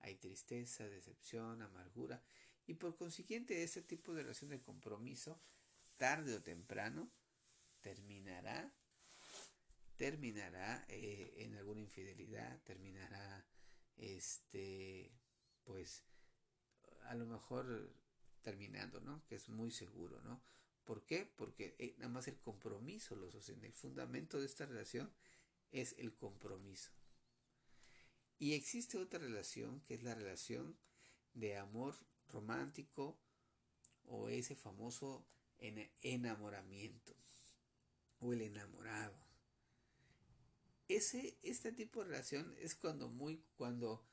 hay 0.00 0.16
tristeza, 0.16 0.86
decepción, 0.88 1.62
amargura. 1.62 2.22
Y 2.66 2.74
por 2.74 2.96
consiguiente, 2.96 3.62
ese 3.62 3.82
tipo 3.82 4.12
de 4.14 4.22
relación 4.22 4.50
de 4.50 4.60
compromiso, 4.60 5.40
tarde 5.96 6.34
o 6.34 6.42
temprano, 6.42 7.10
terminará, 7.80 8.74
terminará 9.96 10.84
eh, 10.88 11.34
en 11.38 11.54
alguna 11.54 11.80
infidelidad, 11.80 12.62
terminará 12.64 13.46
este, 13.96 15.12
pues, 15.64 16.04
a 17.04 17.14
lo 17.14 17.26
mejor 17.26 17.94
terminando, 18.42 19.00
¿no? 19.00 19.24
Que 19.26 19.36
es 19.36 19.48
muy 19.48 19.70
seguro, 19.70 20.20
¿no? 20.22 20.42
¿Por 20.84 21.06
qué? 21.06 21.24
Porque 21.36 21.74
eh, 21.78 21.94
nada 21.98 22.10
más 22.10 22.28
el 22.28 22.38
compromiso 22.38 23.16
lo 23.16 23.30
sostiene. 23.30 23.66
El 23.66 23.72
fundamento 23.72 24.38
de 24.38 24.46
esta 24.46 24.66
relación 24.66 25.12
es 25.70 25.94
el 25.98 26.14
compromiso. 26.14 26.92
Y 28.38 28.52
existe 28.52 28.98
otra 28.98 29.18
relación 29.18 29.80
que 29.82 29.94
es 29.94 30.02
la 30.02 30.14
relación 30.14 30.78
de 31.32 31.56
amor 31.56 31.96
romántico 32.28 33.18
o 34.04 34.28
ese 34.28 34.54
famoso 34.54 35.26
enamoramiento 36.02 37.16
o 38.18 38.32
el 38.32 38.42
enamorado 38.42 39.23
ese, 40.88 41.38
este 41.42 41.72
tipo 41.72 42.00
de 42.00 42.10
relación 42.10 42.54
es 42.60 42.74
cuando 42.74 43.08
muy, 43.08 43.42
cuando, 43.56 44.04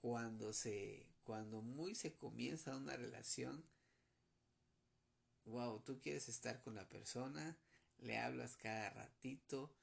cuando 0.00 0.52
se, 0.52 1.06
cuando 1.24 1.60
muy 1.60 1.94
se 1.94 2.14
comienza 2.14 2.76
una 2.76 2.96
relación, 2.96 3.64
wow, 5.44 5.80
tú 5.80 6.00
quieres 6.00 6.28
estar 6.28 6.62
con 6.62 6.74
la 6.74 6.88
persona, 6.88 7.58
le 7.98 8.18
hablas 8.18 8.56
cada 8.56 8.90
ratito, 8.90 9.74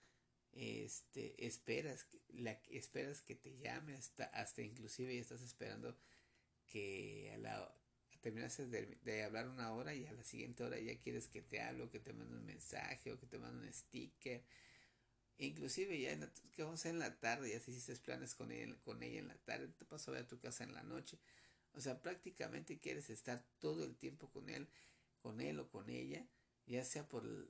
este, 0.54 1.46
esperas, 1.46 2.08
la, 2.30 2.60
esperas 2.70 3.22
que 3.22 3.36
te 3.36 3.58
llame, 3.58 3.96
hasta, 3.96 4.26
hasta 4.26 4.62
inclusive 4.62 5.16
ya 5.16 5.22
estás 5.22 5.42
esperando 5.42 5.96
que 6.66 7.32
a 7.34 7.38
la, 7.38 7.76
terminaste 8.22 8.66
de, 8.68 8.98
de, 9.04 9.24
hablar 9.24 9.48
una 9.48 9.74
hora 9.74 9.94
y 9.94 10.06
a 10.06 10.12
la 10.12 10.24
siguiente 10.24 10.64
hora 10.64 10.80
ya 10.80 11.00
quieres 11.00 11.28
que 11.28 11.42
te 11.42 11.62
hable 11.62 11.84
o 11.84 11.90
que 11.90 12.00
te 12.00 12.14
mande 12.14 12.36
un 12.36 12.46
mensaje 12.46 13.12
o 13.12 13.20
que 13.20 13.28
te 13.28 13.40
mande 13.40 13.68
un 13.68 13.74
sticker 13.74 14.44
Inclusive 15.40 16.00
ya 16.00 16.12
en 16.12 16.30
que 16.52 16.64
vamos 16.64 16.86
a 16.86 16.90
en 16.90 17.00
la 17.00 17.18
tarde, 17.18 17.50
ya 17.50 17.60
si 17.62 17.72
hiciste 17.72 17.96
planes 17.96 18.36
con, 18.36 18.52
él, 18.52 18.78
con 18.82 19.02
ella 19.02 19.20
en 19.20 19.30
la 19.30 19.38
tarde, 19.38 19.70
te 19.70 19.86
pasó 19.86 20.12
a 20.12 20.16
ver 20.16 20.24
a 20.24 20.28
tu 20.28 20.38
casa 20.38 20.66
en 20.66 20.74
la 20.74 20.84
noche. 20.84 21.18
O 21.74 21.80
sea, 21.80 22.02
prácticamente 22.02 22.80
quieres 22.80 23.10
estar 23.10 23.42
todo 23.60 23.86
el 23.86 23.96
tiempo 23.96 24.30
con 24.30 24.50
él, 24.50 24.68
con 25.22 25.40
él 25.40 25.60
o 25.62 25.70
con 25.70 25.90
ella, 25.90 26.28
ya 26.66 26.84
sea 26.84 27.08
por 27.08 27.24
el, 27.24 27.48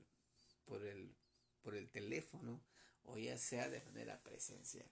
por 0.65 0.85
el, 0.85 1.15
por 1.63 1.75
el 1.75 1.89
teléfono 1.89 2.61
o 3.05 3.17
ya 3.17 3.39
sea 3.39 3.69
de 3.69 3.81
manera 3.81 4.21
presencial. 4.21 4.89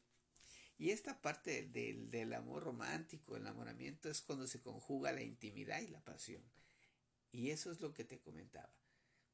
Y 0.80 0.90
esta 0.90 1.22
parte 1.22 1.68
del, 1.68 2.10
del 2.10 2.34
amor 2.34 2.64
romántico, 2.64 3.36
el 3.36 3.44
enamoramiento, 3.44 4.10
es 4.10 4.22
cuando 4.22 4.48
se 4.48 4.60
conjuga 4.60 5.12
la 5.12 5.22
intimidad 5.22 5.82
y 5.82 5.88
la 5.88 6.04
pasión. 6.04 6.42
Y 7.32 7.52
eso 7.52 7.72
es 7.72 7.80
lo 7.80 7.94
que 7.94 8.04
te 8.04 8.20
comentaba. 8.20 8.74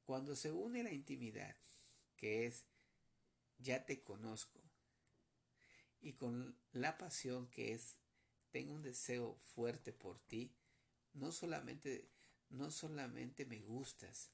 Cuando 0.03 0.35
se 0.35 0.51
une 0.51 0.83
la 0.83 0.91
intimidad, 0.91 1.55
que 2.17 2.45
es 2.45 2.65
ya 3.63 3.85
te 3.85 4.03
conozco. 4.03 4.61
Y 6.01 6.13
con 6.13 6.55
la 6.73 6.97
pasión 6.97 7.47
que 7.49 7.73
es, 7.73 7.97
tengo 8.51 8.73
un 8.73 8.81
deseo 8.83 9.35
fuerte 9.55 9.93
por 9.93 10.19
ti, 10.19 10.53
no 11.13 11.31
solamente, 11.31 12.09
no 12.49 12.71
solamente 12.71 13.45
me 13.45 13.61
gustas, 13.61 14.31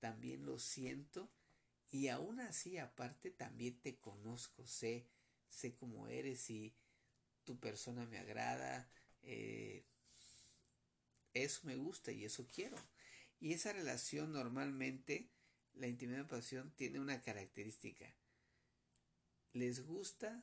también 0.00 0.46
lo 0.46 0.58
siento 0.58 1.30
y 1.90 2.08
aún 2.08 2.40
así 2.40 2.78
aparte 2.78 3.30
también 3.30 3.80
te 3.80 3.96
conozco, 3.98 4.66
sé, 4.66 5.08
sé 5.48 5.74
cómo 5.76 6.08
eres 6.08 6.50
y 6.50 6.74
tu 7.44 7.58
persona 7.60 8.06
me 8.06 8.18
agrada, 8.18 8.90
eh, 9.22 9.84
eso 11.34 11.60
me 11.64 11.76
gusta 11.76 12.12
y 12.12 12.24
eso 12.24 12.46
quiero. 12.48 12.76
Y 13.40 13.52
esa 13.52 13.72
relación 13.72 14.32
normalmente, 14.32 15.28
la 15.74 15.86
intimidad 15.88 16.20
de 16.20 16.24
pasión 16.24 16.72
tiene 16.76 17.00
una 17.00 17.20
característica. 17.22 18.06
Les 19.54 19.86
gusta, 19.86 20.42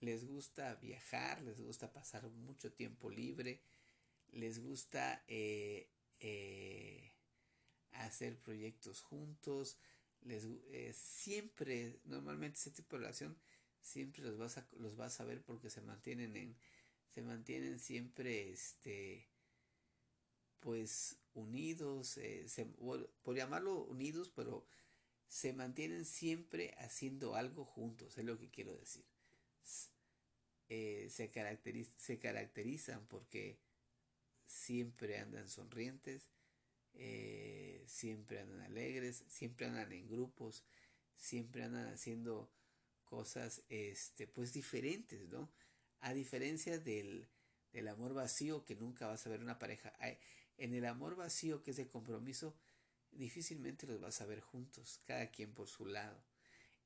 les 0.00 0.24
gusta 0.24 0.74
viajar, 0.74 1.40
les 1.42 1.60
gusta 1.60 1.92
pasar 1.92 2.28
mucho 2.28 2.72
tiempo 2.72 3.10
libre, 3.10 3.60
les 4.32 4.58
gusta 4.58 5.22
eh, 5.28 5.88
eh, 6.18 7.12
hacer 7.92 8.36
proyectos 8.40 9.02
juntos, 9.02 9.78
les 10.22 10.44
eh, 10.72 10.92
siempre, 10.92 12.00
normalmente 12.04 12.58
ese 12.58 12.72
tipo 12.72 12.96
de 12.96 13.02
relación 13.02 13.38
siempre 13.82 14.22
los 14.22 14.36
vas 14.36 14.58
a, 14.58 14.68
los 14.78 14.96
vas 14.96 15.20
a 15.20 15.24
ver 15.24 15.40
porque 15.42 15.70
se 15.70 15.80
mantienen 15.80 16.36
en, 16.36 16.56
se 17.06 17.22
mantienen 17.22 17.78
siempre, 17.78 18.50
este, 18.50 19.28
pues 20.58 21.20
unidos, 21.34 22.18
por 23.22 23.36
llamarlo 23.36 23.84
unidos, 23.84 24.28
pero 24.34 24.66
se 25.28 25.52
mantienen 25.52 26.04
siempre 26.04 26.74
haciendo 26.78 27.34
algo 27.36 27.64
juntos, 27.64 28.16
es 28.18 28.24
lo 28.24 28.38
que 28.38 28.50
quiero 28.50 28.76
decir. 28.76 29.04
Eh, 30.70 31.08
se, 31.10 31.30
se 31.96 32.18
caracterizan 32.18 33.06
porque 33.06 33.58
siempre 34.46 35.18
andan 35.18 35.48
sonrientes, 35.48 36.30
eh, 36.94 37.84
siempre 37.86 38.40
andan 38.40 38.60
alegres, 38.62 39.24
siempre 39.28 39.66
andan 39.66 39.92
en 39.92 40.08
grupos, 40.08 40.64
siempre 41.16 41.62
andan 41.62 41.86
haciendo 41.86 42.50
cosas 43.04 43.62
este, 43.68 44.26
pues 44.26 44.52
diferentes, 44.52 45.28
¿no? 45.28 45.50
A 46.00 46.12
diferencia 46.12 46.78
del, 46.78 47.28
del 47.72 47.88
amor 47.88 48.14
vacío 48.14 48.64
que 48.64 48.76
nunca 48.76 49.06
vas 49.06 49.26
a 49.26 49.30
ver 49.30 49.40
una 49.40 49.58
pareja. 49.58 49.92
En 50.56 50.74
el 50.74 50.84
amor 50.86 51.16
vacío 51.16 51.62
que 51.62 51.70
es 51.70 51.76
de 51.76 51.88
compromiso, 51.88 52.54
difícilmente 53.18 53.86
los 53.86 54.00
vas 54.00 54.20
a 54.20 54.26
ver 54.26 54.40
juntos, 54.40 55.02
cada 55.04 55.30
quien 55.30 55.52
por 55.52 55.68
su 55.68 55.84
lado. 55.84 56.22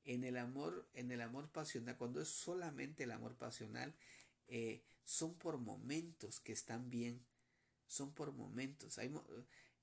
En 0.05 0.25
el 0.25 0.37
amor, 0.37 0.89
en 0.95 1.12
el 1.12 1.21
amor 1.21 1.51
pasional, 1.51 1.97
cuando 1.97 2.21
es 2.21 2.29
solamente 2.29 3.05
el 3.05 3.12
amor 3.12 3.37
pasional, 3.37 3.95
eh, 4.49 4.83
son 5.05 5.35
por 5.35 5.59
momentos 5.59 6.41
que 6.41 6.53
están 6.53 6.91
bien, 6.91 7.25
son 7.87 8.12
por 8.15 8.33
momentos. 8.33 8.99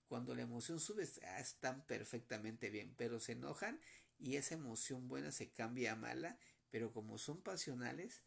Cuando 0.07 0.35
la 0.35 0.41
emoción 0.41 0.79
sube, 0.79 1.07
ah, 1.23 1.39
están 1.39 1.85
perfectamente 1.85 2.69
bien, 2.69 2.93
pero 2.97 3.19
se 3.19 3.33
enojan 3.33 3.79
y 4.17 4.35
esa 4.35 4.55
emoción 4.55 5.07
buena 5.07 5.31
se 5.31 5.51
cambia 5.51 5.93
a 5.93 5.95
mala, 5.95 6.37
pero 6.71 6.91
como 6.91 7.17
son 7.17 7.41
pasionales, 7.41 8.23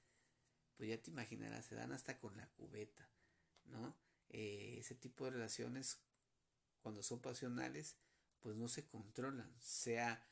pues 0.77 0.89
ya 0.89 1.03
te 1.03 1.11
imaginarás, 1.11 1.67
se 1.67 1.75
dan 1.75 1.93
hasta 1.93 2.19
con 2.19 2.37
la 2.37 2.49
cubeta, 2.51 3.11
¿no? 3.65 3.97
Eh, 4.31 4.77
ese 4.79 4.95
tipo 4.95 5.25
de 5.25 5.33
relaciones, 5.33 5.99
cuando 6.81 7.03
son 7.03 7.21
pasionales, 7.21 7.97
pues 8.43 8.57
no 8.57 8.69
se 8.69 8.87
controlan, 8.87 9.51
sea 9.61 10.27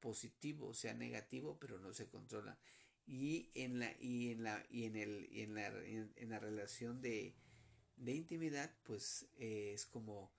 positivo, 0.00 0.74
sea 0.74 0.94
negativo, 0.94 1.58
pero 1.60 1.78
no 1.78 1.92
se 1.92 2.08
controlan. 2.08 2.58
Y 3.06 3.50
en 3.54 3.78
la, 3.78 3.92
y 4.00 4.30
en 4.30 4.44
la, 4.44 4.66
y 4.70 4.84
en 4.84 4.96
el, 4.96 5.28
y 5.30 5.42
en 5.42 5.54
la, 5.54 5.66
en, 5.66 6.30
la 6.30 6.38
relación 6.38 7.00
de, 7.00 7.36
de 7.96 8.12
intimidad, 8.12 8.74
pues 8.84 9.26
eh, 9.38 9.72
es 9.74 9.86
como 9.86 10.32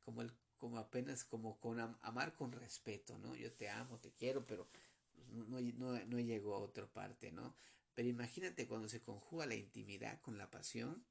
como 0.00 0.22
el 0.22 0.30
como 0.58 0.78
apenas 0.78 1.24
como 1.24 1.60
con 1.60 1.80
amar 1.80 2.34
con 2.34 2.52
respeto, 2.52 3.18
¿no? 3.18 3.34
Yo 3.34 3.52
te 3.52 3.68
amo, 3.68 3.98
te 3.98 4.12
quiero, 4.12 4.46
pero 4.46 4.66
pues, 4.70 5.26
no, 5.28 5.60
no, 5.60 6.04
no 6.04 6.20
llegó 6.20 6.54
a 6.54 6.60
otra 6.60 6.86
parte, 6.86 7.30
¿no? 7.32 7.54
Pero 7.94 8.08
imagínate 8.08 8.66
cuando 8.66 8.88
se 8.88 9.02
conjuga 9.02 9.46
la 9.46 9.54
intimidad 9.54 10.20
con 10.20 10.38
la 10.38 10.50
pasión, 10.50 11.04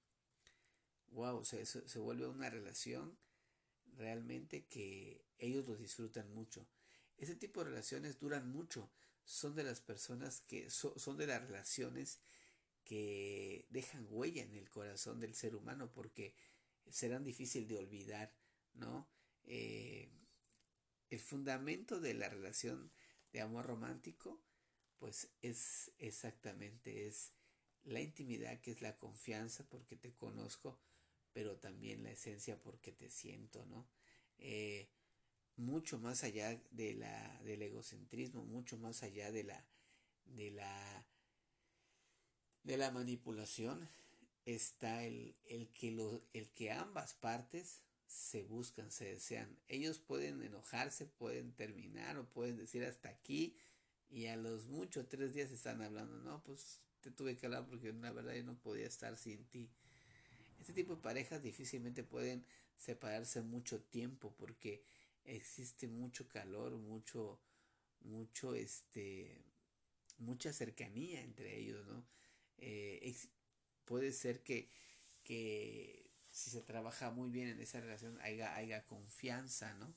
wow, 1.11 1.43
se, 1.43 1.65
se, 1.65 1.99
vuelve 1.99 2.27
una 2.27 2.49
relación 2.49 3.17
realmente 3.97 4.65
que 4.65 5.25
ellos 5.37 5.67
lo 5.67 5.75
disfrutan 5.75 6.33
mucho. 6.33 6.67
Ese 7.17 7.35
tipo 7.35 7.63
de 7.63 7.69
relaciones 7.71 8.19
duran 8.19 8.49
mucho, 8.51 8.91
son 9.23 9.55
de 9.55 9.63
las 9.63 9.81
personas 9.81 10.41
que 10.41 10.69
son 10.69 11.17
de 11.17 11.27
las 11.27 11.41
relaciones 11.41 12.19
que 12.83 13.65
dejan 13.69 14.07
huella 14.09 14.43
en 14.43 14.53
el 14.53 14.69
corazón 14.69 15.19
del 15.19 15.33
ser 15.33 15.55
humano 15.55 15.91
porque 15.91 16.35
serán 16.87 17.23
difíciles 17.23 17.67
de 17.67 17.77
olvidar 17.77 18.31
¿no? 18.75 19.07
Eh, 19.45 20.09
el 21.09 21.19
fundamento 21.19 21.99
de 21.99 22.13
la 22.13 22.29
relación 22.29 22.91
de 23.31 23.41
amor 23.41 23.65
romántico, 23.65 24.41
pues 24.97 25.29
es 25.41 25.91
exactamente, 25.99 27.07
es 27.07 27.33
la 27.83 28.01
intimidad, 28.01 28.59
que 28.61 28.71
es 28.71 28.81
la 28.81 28.97
confianza 28.97 29.67
porque 29.69 29.95
te 29.95 30.13
conozco, 30.13 30.79
pero 31.35 31.57
también 31.57 32.01
la 32.01 32.11
esencia 32.11 32.57
porque 32.61 32.93
te 32.93 33.09
siento, 33.09 33.65
¿no? 33.65 33.85
Eh, 34.37 34.87
mucho 35.57 35.99
más 35.99 36.23
allá 36.23 36.57
de 36.71 36.93
la, 36.93 37.41
del 37.43 37.61
egocentrismo, 37.61 38.45
mucho 38.45 38.77
más 38.77 39.03
allá 39.03 39.33
de 39.33 39.43
la, 39.43 39.65
de 40.23 40.51
la, 40.51 41.05
de 42.63 42.77
la 42.77 42.89
manipulación, 42.91 43.85
está 44.45 45.03
el, 45.03 45.35
el, 45.49 45.67
que 45.73 45.91
lo, 45.91 46.21
el 46.31 46.49
que 46.51 46.71
ambas 46.71 47.13
partes 47.15 47.81
se 48.07 48.43
buscan, 48.43 48.89
se 48.89 49.03
desean. 49.03 49.59
Ellos 49.67 49.99
pueden 49.99 50.41
enojarse, 50.41 51.05
pueden 51.05 51.51
terminar 51.51 52.17
o 52.17 52.29
pueden 52.29 52.55
decir 52.55 52.85
hasta 52.85 53.09
aquí 53.09 53.57
y 54.09 54.27
a 54.27 54.37
los 54.37 54.67
muchos 54.67 55.09
tres 55.09 55.33
días 55.33 55.51
están 55.51 55.81
hablando, 55.81 56.17
no, 56.19 56.41
pues 56.45 56.79
te 57.01 57.11
tuve 57.11 57.35
que 57.35 57.45
hablar 57.45 57.67
porque 57.67 57.91
la 57.91 58.13
verdad 58.13 58.35
yo 58.35 58.45
no 58.45 58.57
podía 58.57 58.87
estar 58.87 59.17
sin 59.17 59.43
ti. 59.49 59.69
Este 60.65 60.81
tipo 60.81 60.95
de 60.95 61.01
parejas 61.03 61.43
difícilmente 61.43 62.03
pueden 62.03 62.43
separarse 62.75 63.43
mucho 63.43 63.83
tiempo 63.83 64.33
porque 64.35 64.83
existe 65.23 65.87
mucho 65.87 66.27
calor, 66.27 66.71
mucho, 66.71 67.39
mucho, 67.99 68.55
este, 68.55 69.43
mucha 70.17 70.51
cercanía 70.51 71.21
entre 71.21 71.55
ellos, 71.55 71.85
¿no? 71.85 72.03
Eh, 72.57 73.15
puede 73.85 74.11
ser 74.11 74.41
que, 74.41 74.71
que 75.23 76.09
si 76.31 76.49
se 76.49 76.61
trabaja 76.61 77.11
muy 77.11 77.29
bien 77.29 77.49
en 77.49 77.61
esa 77.61 77.79
relación, 77.79 78.19
haya, 78.21 78.55
haya 78.55 78.87
confianza, 78.87 79.75
¿no? 79.75 79.95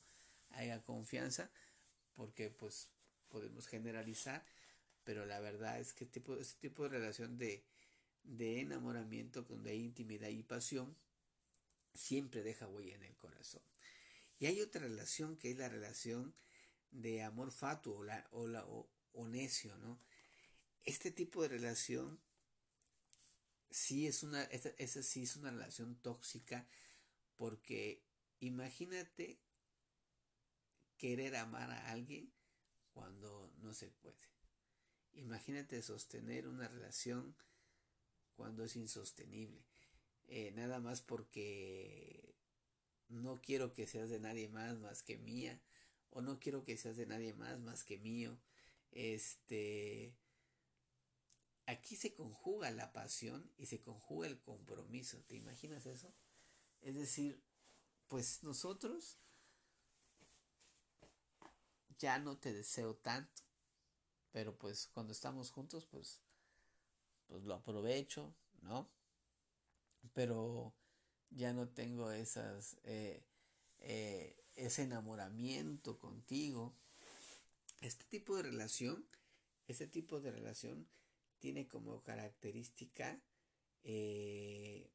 Haya 0.50 0.84
confianza, 0.84 1.50
porque 2.14 2.50
pues 2.50 2.90
podemos 3.30 3.68
generalizar, 3.68 4.44
pero 5.02 5.24
la 5.24 5.40
verdad 5.40 5.80
es 5.80 5.94
que 5.94 6.04
tipo, 6.04 6.36
este 6.36 6.68
tipo 6.68 6.82
de 6.82 6.90
relación 6.90 7.38
de, 7.38 7.64
de 8.28 8.60
enamoramiento, 8.60 9.42
donde 9.42 9.70
hay 9.70 9.82
intimidad 9.82 10.28
y 10.28 10.42
pasión, 10.42 10.96
siempre 11.94 12.42
deja 12.42 12.68
huella 12.68 12.94
en 12.94 13.04
el 13.04 13.16
corazón. 13.16 13.62
Y 14.38 14.46
hay 14.46 14.60
otra 14.60 14.82
relación 14.82 15.36
que 15.36 15.50
es 15.50 15.56
la 15.58 15.68
relación 15.68 16.34
de 16.90 17.22
amor 17.22 17.50
fatuo 17.50 17.98
o, 17.98 18.04
la, 18.04 18.26
o, 18.30 18.46
la, 18.46 18.64
o 18.64 19.28
necio, 19.28 19.76
¿no? 19.78 19.98
Este 20.84 21.10
tipo 21.10 21.42
de 21.42 21.48
relación 21.48 22.20
sí 23.70 24.06
es 24.06 24.22
una, 24.22 24.44
esa, 24.44 25.02
sí 25.02 25.22
es 25.22 25.36
una 25.36 25.50
relación 25.50 25.96
tóxica 25.96 26.66
porque 27.36 28.02
imagínate 28.40 29.38
querer 30.96 31.36
amar 31.36 31.70
a 31.70 31.90
alguien 31.90 32.32
cuando 32.92 33.52
no 33.58 33.74
se 33.74 33.88
puede. 33.88 34.16
Imagínate 35.12 35.82
sostener 35.82 36.48
una 36.48 36.68
relación 36.68 37.36
cuando 38.38 38.64
es 38.64 38.76
insostenible. 38.76 39.60
Eh, 40.28 40.52
nada 40.52 40.78
más 40.78 41.02
porque 41.02 42.34
no 43.08 43.40
quiero 43.42 43.72
que 43.74 43.86
seas 43.86 44.10
de 44.10 44.20
nadie 44.20 44.48
más 44.48 44.78
más 44.78 45.02
que 45.02 45.18
mía. 45.18 45.60
O 46.10 46.22
no 46.22 46.38
quiero 46.40 46.64
que 46.64 46.78
seas 46.78 46.96
de 46.96 47.06
nadie 47.06 47.34
más 47.34 47.58
más 47.58 47.84
que 47.84 47.98
mío. 47.98 48.38
Este 48.92 50.14
aquí 51.66 51.96
se 51.96 52.14
conjuga 52.14 52.70
la 52.70 52.92
pasión 52.92 53.52
y 53.58 53.66
se 53.66 53.80
conjuga 53.80 54.28
el 54.28 54.40
compromiso. 54.40 55.18
¿Te 55.26 55.34
imaginas 55.34 55.84
eso? 55.84 56.14
Es 56.80 56.94
decir, 56.94 57.42
pues 58.06 58.42
nosotros 58.44 59.18
ya 61.98 62.18
no 62.20 62.38
te 62.38 62.52
deseo 62.52 62.94
tanto, 62.94 63.42
pero 64.30 64.56
pues 64.56 64.86
cuando 64.86 65.12
estamos 65.12 65.50
juntos, 65.50 65.84
pues, 65.86 66.20
pues 67.28 67.44
lo 67.44 67.54
aprovecho, 67.54 68.34
¿no? 68.62 68.88
Pero 70.14 70.74
ya 71.30 71.52
no 71.52 71.68
tengo 71.68 72.10
esas, 72.10 72.78
eh, 72.84 73.22
eh, 73.80 74.36
ese 74.56 74.82
enamoramiento 74.82 75.98
contigo. 75.98 76.74
Este 77.80 78.04
tipo 78.06 78.36
de 78.36 78.42
relación, 78.42 79.06
este 79.68 79.86
tipo 79.86 80.20
de 80.20 80.32
relación 80.32 80.88
tiene 81.38 81.68
como 81.68 82.02
característica 82.02 83.20
eh, 83.84 84.90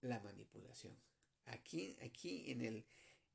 la 0.00 0.18
manipulación. 0.20 0.96
Aquí, 1.44 1.96
aquí 2.02 2.50
en, 2.50 2.62
el, 2.62 2.84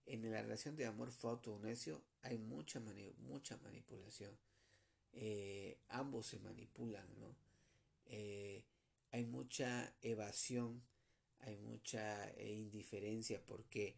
en 0.06 0.30
la 0.30 0.42
relación 0.42 0.76
de 0.76 0.86
amor 0.86 1.12
foto 1.12 1.60
necio 1.60 2.04
hay 2.22 2.38
mucha, 2.38 2.82
mucha 3.20 3.58
manipulación. 3.58 4.38
Ambos 5.90 6.28
se 6.28 6.40
manipulan, 6.40 7.08
¿no? 7.20 7.47
Eh, 8.10 8.64
hay 9.12 9.26
mucha 9.26 9.94
evasión, 10.02 10.84
hay 11.40 11.58
mucha 11.58 12.30
eh, 12.32 12.54
indiferencia 12.54 13.42
porque 13.46 13.96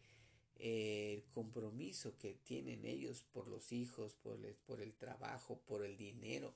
eh, 0.55 1.13
el 1.13 1.23
compromiso 1.31 2.17
que 2.17 2.35
tienen 2.43 2.85
ellos 2.85 3.23
por 3.31 3.47
los 3.47 3.71
hijos, 3.71 4.13
por 4.15 4.43
el, 4.45 4.55
por 4.55 4.81
el 4.81 4.93
trabajo, 4.93 5.61
por 5.65 5.85
el 5.85 5.97
dinero, 5.97 6.53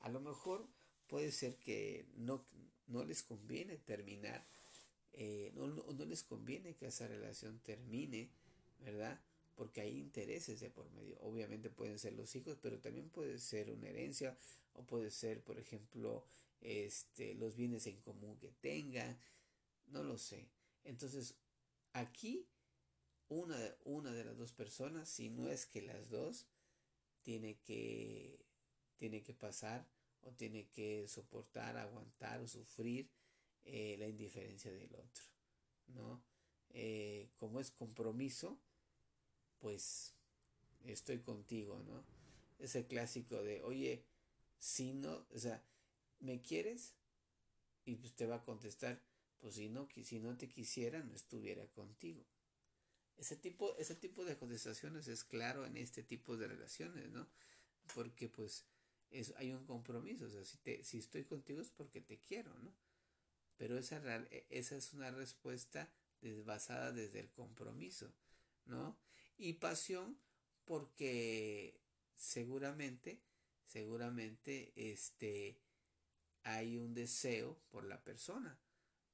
a 0.00 0.08
lo 0.08 0.20
mejor 0.20 0.68
puede 1.06 1.32
ser 1.32 1.56
que 1.56 2.06
no, 2.16 2.44
no 2.88 3.04
les 3.04 3.22
conviene 3.22 3.76
terminar, 3.78 4.44
eh, 5.12 5.52
no, 5.54 5.68
no, 5.68 6.04
les 6.04 6.22
conviene 6.22 6.74
que 6.74 6.86
esa 6.86 7.06
relación 7.06 7.60
termine, 7.60 8.30
¿verdad? 8.80 9.20
Porque 9.54 9.80
hay 9.80 9.98
intereses 9.98 10.60
de 10.60 10.68
por 10.68 10.90
medio. 10.90 11.16
Obviamente 11.20 11.70
pueden 11.70 11.98
ser 11.98 12.12
los 12.12 12.34
hijos, 12.36 12.58
pero 12.60 12.80
también 12.80 13.08
puede 13.08 13.38
ser 13.38 13.70
una 13.70 13.88
herencia 13.88 14.36
o 14.74 14.82
puede 14.84 15.10
ser, 15.10 15.40
por 15.42 15.58
ejemplo, 15.58 16.26
este, 16.66 17.34
los 17.34 17.54
bienes 17.54 17.86
en 17.86 18.00
común 18.00 18.38
que 18.38 18.50
tengan, 18.50 19.20
no 19.86 20.02
lo 20.02 20.18
sé. 20.18 20.50
Entonces, 20.82 21.36
aquí 21.92 22.48
una, 23.28 23.56
una 23.84 24.12
de 24.12 24.24
las 24.24 24.36
dos 24.36 24.52
personas, 24.52 25.08
si 25.08 25.30
no 25.30 25.48
es 25.48 25.64
que 25.66 25.82
las 25.82 26.10
dos, 26.10 26.48
tiene 27.22 27.60
que, 27.60 28.44
tiene 28.96 29.22
que 29.22 29.32
pasar 29.32 29.88
o 30.22 30.32
tiene 30.32 30.68
que 30.68 31.06
soportar, 31.06 31.76
aguantar 31.76 32.40
o 32.40 32.48
sufrir 32.48 33.10
eh, 33.64 33.96
la 33.98 34.08
indiferencia 34.08 34.72
del 34.72 34.92
otro, 34.96 35.24
¿no? 35.86 36.24
Eh, 36.70 37.30
como 37.36 37.60
es 37.60 37.70
compromiso, 37.70 38.60
pues 39.60 40.14
estoy 40.84 41.20
contigo, 41.20 41.80
¿no? 41.86 42.04
Ese 42.58 42.86
clásico 42.86 43.40
de, 43.42 43.62
oye, 43.62 44.04
si 44.58 44.94
no, 44.94 45.26
o 45.30 45.38
sea, 45.38 45.62
¿me 46.20 46.40
quieres? 46.40 46.94
Y 47.84 47.96
pues 47.96 48.14
te 48.14 48.26
va 48.26 48.36
a 48.36 48.44
contestar, 48.44 49.02
pues 49.38 49.54
si 49.54 49.68
no, 49.68 49.88
si 50.04 50.18
no 50.18 50.36
te 50.36 50.48
quisiera, 50.48 51.02
no 51.02 51.14
estuviera 51.14 51.66
contigo. 51.68 52.24
Ese 53.16 53.36
tipo, 53.36 53.76
ese 53.78 53.94
tipo 53.94 54.24
de 54.24 54.36
contestaciones 54.36 55.08
es 55.08 55.24
claro 55.24 55.64
en 55.64 55.76
este 55.76 56.02
tipo 56.02 56.36
de 56.36 56.48
relaciones, 56.48 57.10
¿no? 57.10 57.28
Porque 57.94 58.28
pues 58.28 58.66
es, 59.10 59.34
hay 59.36 59.52
un 59.52 59.64
compromiso, 59.64 60.26
o 60.26 60.30
sea, 60.30 60.44
si, 60.44 60.58
te, 60.58 60.84
si 60.84 60.98
estoy 60.98 61.24
contigo 61.24 61.60
es 61.60 61.70
porque 61.70 62.00
te 62.00 62.18
quiero, 62.18 62.52
¿no? 62.58 62.74
Pero 63.56 63.78
esa, 63.78 64.00
e, 64.30 64.46
esa 64.50 64.76
es 64.76 64.92
una 64.92 65.10
respuesta 65.10 65.90
basada 66.44 66.92
desde 66.92 67.20
el 67.20 67.30
compromiso, 67.30 68.12
¿no? 68.64 68.98
Y 69.38 69.54
pasión 69.54 70.18
porque 70.64 71.80
seguramente, 72.16 73.22
seguramente, 73.64 74.72
este, 74.76 75.58
hay 76.46 76.78
un 76.78 76.94
deseo 76.94 77.58
por 77.70 77.84
la 77.84 78.04
persona, 78.04 78.56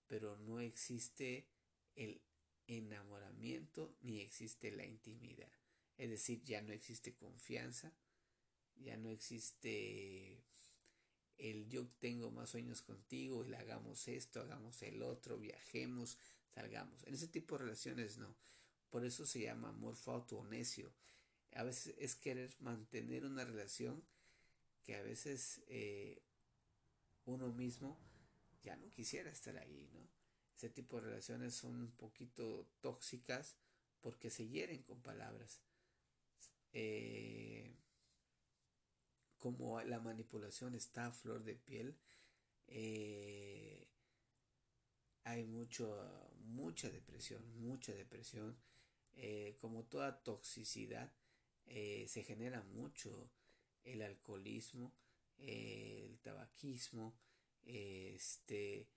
pero 0.06 0.36
no 0.36 0.60
existe 0.60 1.48
el 1.96 2.20
enamoramiento 2.66 3.96
ni 4.02 4.20
existe 4.20 4.70
la 4.70 4.84
intimidad. 4.84 5.50
Es 5.96 6.10
decir, 6.10 6.44
ya 6.44 6.60
no 6.60 6.74
existe 6.74 7.14
confianza, 7.14 7.90
ya 8.76 8.98
no 8.98 9.08
existe 9.08 10.44
el 11.38 11.70
yo 11.70 11.88
tengo 12.00 12.30
más 12.30 12.50
sueños 12.50 12.82
contigo, 12.82 13.46
y 13.46 13.54
hagamos 13.54 14.08
esto, 14.08 14.42
hagamos 14.42 14.82
el 14.82 15.02
otro, 15.02 15.38
viajemos, 15.38 16.18
salgamos. 16.54 17.02
En 17.06 17.14
ese 17.14 17.28
tipo 17.28 17.56
de 17.56 17.64
relaciones 17.64 18.18
no. 18.18 18.36
Por 18.90 19.06
eso 19.06 19.24
se 19.24 19.40
llama 19.40 19.70
amor 19.70 19.96
fauto 19.96 20.36
o 20.36 20.44
necio. 20.44 20.92
A 21.54 21.62
veces 21.62 21.94
es 21.98 22.14
querer 22.14 22.54
mantener 22.60 23.24
una 23.24 23.42
relación 23.42 24.04
que 24.84 24.96
a 24.96 25.02
veces 25.02 25.62
eh, 25.68 26.22
uno 27.24 27.48
mismo 27.52 27.98
ya 28.62 28.76
no 28.76 28.88
quisiera 28.90 29.30
estar 29.30 29.56
ahí, 29.58 29.88
¿no? 29.92 30.08
Ese 30.56 30.70
tipo 30.70 31.00
de 31.00 31.08
relaciones 31.08 31.54
son 31.54 31.74
un 31.76 31.92
poquito 31.92 32.68
tóxicas 32.80 33.56
porque 34.00 34.30
se 34.30 34.48
hieren 34.48 34.82
con 34.82 35.00
palabras. 35.02 35.60
Eh, 36.72 37.74
como 39.38 39.80
la 39.82 39.98
manipulación 40.00 40.74
está 40.74 41.06
a 41.06 41.12
flor 41.12 41.42
de 41.42 41.56
piel, 41.56 41.98
eh, 42.68 43.88
hay 45.24 45.44
mucho, 45.44 46.30
mucha 46.40 46.90
depresión, 46.90 47.42
mucha 47.60 47.92
depresión. 47.92 48.56
Eh, 49.14 49.56
como 49.58 49.84
toda 49.84 50.22
toxicidad, 50.22 51.12
se 51.64 52.22
genera 52.22 52.62
mucho 52.62 53.30
el 53.84 54.02
alcoholismo, 54.02 54.94
el 55.38 56.18
tabaquismo, 56.20 57.14
este, 57.64 58.88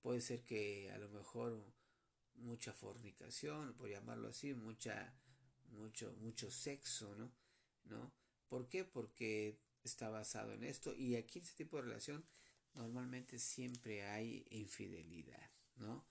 puede 0.00 0.20
ser 0.20 0.44
que 0.44 0.90
a 0.92 0.98
lo 0.98 1.08
mejor 1.08 1.64
mucha 2.34 2.72
fornicación, 2.72 3.74
por 3.74 3.88
llamarlo 3.88 4.28
así, 4.28 4.54
mucha, 4.54 5.14
mucho, 5.70 6.12
mucho 6.20 6.50
sexo, 6.50 7.14
¿no? 7.16 7.32
¿No? 7.84 8.12
¿Por 8.48 8.68
qué? 8.68 8.84
Porque 8.84 9.58
está 9.82 10.08
basado 10.08 10.52
en 10.52 10.64
esto 10.64 10.94
y 10.94 11.16
aquí 11.16 11.38
en 11.38 11.44
este 11.44 11.64
tipo 11.64 11.76
de 11.76 11.84
relación 11.84 12.24
normalmente 12.74 13.38
siempre 13.38 14.04
hay 14.04 14.46
infidelidad, 14.50 15.50
¿no? 15.76 16.06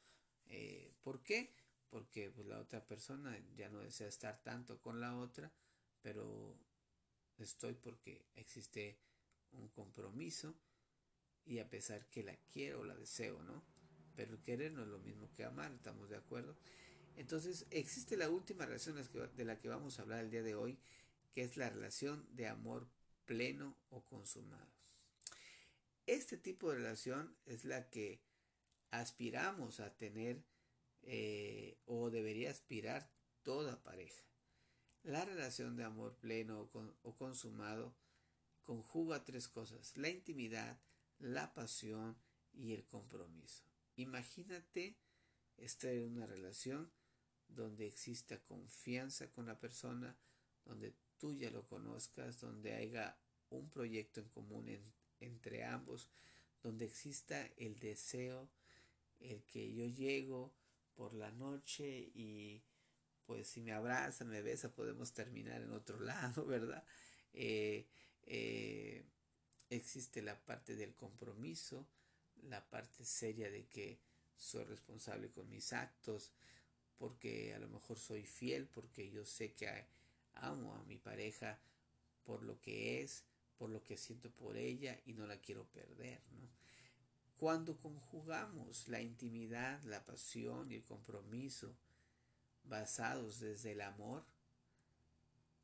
Eh, 0.47 0.93
¿Por 1.01 1.23
qué? 1.23 1.53
Porque 1.89 2.29
pues, 2.29 2.47
la 2.47 2.59
otra 2.59 2.85
persona 2.85 3.37
ya 3.55 3.69
no 3.69 3.79
desea 3.79 4.07
estar 4.07 4.41
tanto 4.43 4.81
con 4.81 4.99
la 4.99 5.17
otra, 5.17 5.51
pero 6.01 6.57
estoy 7.37 7.73
porque 7.73 8.25
existe 8.35 8.99
un 9.53 9.69
compromiso 9.69 10.55
y 11.45 11.59
a 11.59 11.69
pesar 11.69 12.05
que 12.09 12.23
la 12.23 12.35
quiero 12.51 12.81
o 12.81 12.83
la 12.83 12.95
deseo, 12.95 13.41
¿no? 13.43 13.63
Pero 14.15 14.41
querer 14.41 14.71
no 14.71 14.83
es 14.83 14.87
lo 14.87 14.99
mismo 14.99 15.31
que 15.33 15.43
amar, 15.43 15.71
¿estamos 15.73 16.09
de 16.09 16.17
acuerdo? 16.17 16.55
Entonces 17.15 17.65
existe 17.71 18.17
la 18.17 18.29
última 18.29 18.65
relación 18.65 18.95
de 19.35 19.45
la 19.45 19.59
que 19.59 19.69
vamos 19.69 19.99
a 19.99 20.03
hablar 20.03 20.23
el 20.23 20.31
día 20.31 20.43
de 20.43 20.55
hoy, 20.55 20.79
que 21.33 21.43
es 21.43 21.57
la 21.57 21.69
relación 21.69 22.27
de 22.35 22.47
amor 22.47 22.87
pleno 23.25 23.77
o 23.89 24.03
consumado. 24.05 24.71
Este 26.05 26.37
tipo 26.37 26.69
de 26.69 26.77
relación 26.77 27.35
es 27.45 27.63
la 27.65 27.89
que 27.89 28.21
aspiramos 28.91 29.79
a 29.79 29.95
tener 29.95 30.43
eh, 31.03 31.77
o 31.85 32.09
debería 32.09 32.51
aspirar 32.51 33.09
toda 33.43 33.81
pareja. 33.83 34.23
La 35.03 35.25
relación 35.25 35.75
de 35.75 35.83
amor 35.83 36.15
pleno 36.17 36.69
o 37.01 37.15
consumado 37.15 37.95
conjuga 38.63 39.23
tres 39.23 39.47
cosas, 39.47 39.95
la 39.97 40.09
intimidad, 40.09 40.79
la 41.19 41.53
pasión 41.53 42.17
y 42.53 42.73
el 42.73 42.85
compromiso. 42.85 43.63
Imagínate 43.95 44.97
estar 45.57 45.91
en 45.91 46.11
una 46.17 46.25
relación 46.25 46.91
donde 47.47 47.87
exista 47.87 48.39
confianza 48.43 49.29
con 49.31 49.45
la 49.45 49.59
persona, 49.59 50.17
donde 50.65 50.93
tú 51.17 51.33
ya 51.33 51.51
lo 51.51 51.67
conozcas, 51.67 52.39
donde 52.39 52.73
haya 52.73 53.17
un 53.49 53.69
proyecto 53.69 54.21
en 54.21 54.29
común 54.29 54.69
entre 55.19 55.63
ambos, 55.65 56.09
donde 56.63 56.85
exista 56.85 57.45
el 57.57 57.79
deseo, 57.79 58.49
el 59.19 59.43
que 59.43 59.73
yo 59.73 59.85
llego 59.87 60.53
por 60.95 61.13
la 61.13 61.31
noche 61.31 62.11
y 62.13 62.63
pues 63.25 63.47
si 63.47 63.61
me 63.61 63.71
abraza, 63.71 64.25
me 64.25 64.41
besa, 64.41 64.73
podemos 64.73 65.13
terminar 65.13 65.61
en 65.61 65.71
otro 65.71 65.99
lado, 66.01 66.45
¿verdad? 66.45 66.83
Eh, 67.33 67.87
eh, 68.25 69.03
existe 69.69 70.21
la 70.21 70.39
parte 70.39 70.75
del 70.75 70.93
compromiso, 70.95 71.87
la 72.43 72.67
parte 72.69 73.05
seria 73.05 73.49
de 73.49 73.65
que 73.65 73.99
soy 74.35 74.63
responsable 74.63 75.29
con 75.29 75.49
mis 75.49 75.73
actos, 75.73 76.31
porque 76.97 77.53
a 77.53 77.59
lo 77.59 77.67
mejor 77.67 77.97
soy 77.97 78.25
fiel, 78.25 78.67
porque 78.67 79.09
yo 79.09 79.25
sé 79.25 79.53
que 79.53 79.67
amo 80.35 80.75
a 80.75 80.83
mi 80.83 80.97
pareja 80.97 81.59
por 82.23 82.43
lo 82.43 82.59
que 82.61 83.01
es, 83.01 83.23
por 83.57 83.69
lo 83.69 83.83
que 83.83 83.97
siento 83.97 84.31
por 84.31 84.57
ella 84.57 84.99
y 85.05 85.13
no 85.13 85.27
la 85.27 85.37
quiero 85.37 85.65
perder, 85.65 86.21
Cuando 87.37 87.75
conjugamos 87.77 88.87
la 88.87 89.01
intimidad, 89.01 89.81
la 89.83 90.05
pasión 90.05 90.71
y 90.71 90.75
el 90.75 90.83
compromiso 90.83 91.75
basados 92.63 93.39
desde 93.39 93.71
el 93.71 93.81
amor, 93.81 94.23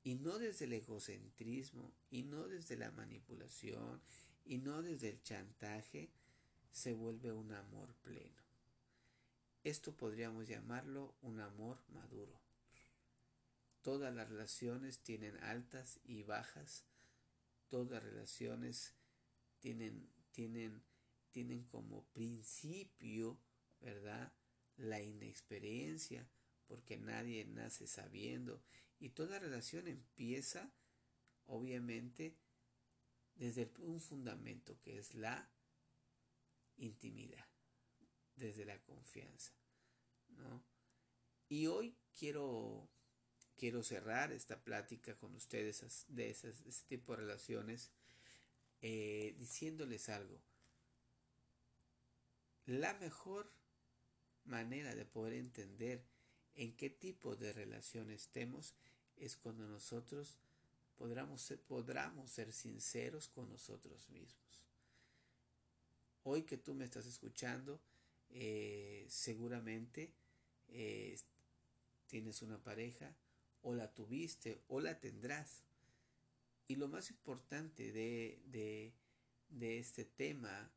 y 0.03 0.15
no 0.15 0.39
desde 0.39 0.65
el 0.65 0.73
egocentrismo, 0.73 1.93
y 2.10 2.23
no 2.23 2.47
desde 2.47 2.77
la 2.77 2.91
manipulación, 2.91 4.01
y 4.45 4.57
no 4.60 4.81
desde 4.81 5.10
el 5.10 5.21
chantaje, 5.21 6.10
se 6.71 6.93
vuelve 6.93 7.31
un 7.31 7.51
amor 7.51 7.93
pleno. 8.03 8.41
Esto 9.63 9.95
podríamos 9.95 10.47
llamarlo 10.47 11.15
un 11.21 11.39
amor 11.41 11.83
maduro. 11.89 12.39
Todas 13.81 14.13
las 14.13 14.29
relaciones 14.29 14.99
tienen 14.99 15.36
altas 15.43 15.99
y 16.03 16.23
bajas, 16.23 16.86
todas 17.67 17.91
las 17.91 18.03
relaciones 18.03 18.93
tienen, 19.60 20.10
tienen, 20.31 20.83
tienen 21.31 21.63
como 21.63 22.05
principio, 22.13 23.39
¿verdad? 23.81 24.31
La 24.77 25.01
inexperiencia, 25.01 26.29
porque 26.67 26.97
nadie 26.97 27.45
nace 27.45 27.88
sabiendo 27.88 28.62
y 28.99 29.10
toda 29.10 29.39
relación 29.39 29.88
empieza, 29.88 30.71
obviamente, 31.45 32.36
desde 33.36 33.71
un 33.80 34.01
fundamento 34.01 34.80
que 34.82 34.97
es 34.97 35.13
la 35.13 35.49
intimidad, 36.77 37.47
desde 38.36 38.65
la 38.65 38.82
confianza. 38.82 39.53
¿no? 40.30 40.63
Y 41.49 41.67
hoy 41.67 41.95
quiero, 42.17 42.89
quiero 43.56 43.84
cerrar 43.84 44.32
esta 44.32 44.63
plática 44.63 45.15
con 45.17 45.36
ustedes 45.36 46.06
de, 46.08 46.30
esas, 46.30 46.63
tipo 46.88 47.13
de 47.13 47.21
relaciones 47.21 47.91
eh, 48.82 49.36
diciéndoles 49.38 50.10
algo. 50.10 50.41
La 52.65 52.93
mejor 52.95 53.51
manera 54.43 54.93
de 54.95 55.06
poder 55.06 55.34
entender 55.34 56.03
en 56.58 56.76
qué 56.76 56.89
tipo 56.89 57.36
de 57.36 57.54
relación 57.54 58.12
estemos 58.12 58.74
es 59.15 59.38
cuando 59.38 59.67
nosotros 59.67 60.38
podamos 60.98 61.41
ser, 61.41 61.62
ser 62.26 62.52
sinceros 62.52 63.30
con 63.30 63.50
nosotros 63.50 64.10
mismos. 64.10 64.65
Hoy 66.24 66.43
que 66.43 66.58
tú 66.58 66.74
me 66.74 66.84
estás 66.84 67.06
escuchando, 67.06 67.80
eh, 68.32 69.06
seguramente 69.08 70.12
eh, 70.70 71.17
tienes 72.08 72.41
una 72.41 72.62
pareja, 72.62 73.15
o 73.62 73.74
la 73.74 73.93
tuviste, 73.93 74.62
o 74.67 74.82
la 74.82 75.00
tendrás. 75.00 75.63
Y 76.67 76.76
lo 76.76 76.88
más 76.88 77.12
importante 77.12 77.91
de, 77.91 78.41
de, 78.48 78.93
de 79.50 79.80
este 79.80 80.06
tema 80.06 80.72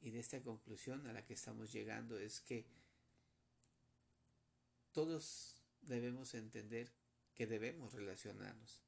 y 0.00 0.10
de 0.10 0.20
esta 0.20 0.42
conclusión 0.42 1.06
a 1.06 1.12
la 1.12 1.24
que 1.24 1.34
estamos 1.34 1.72
llegando 1.72 2.18
es 2.18 2.40
que 2.40 2.64
todos 4.92 5.62
debemos 5.80 6.34
entender 6.34 6.92
que 7.34 7.46
debemos 7.46 7.92
relacionarnos. 7.94 8.82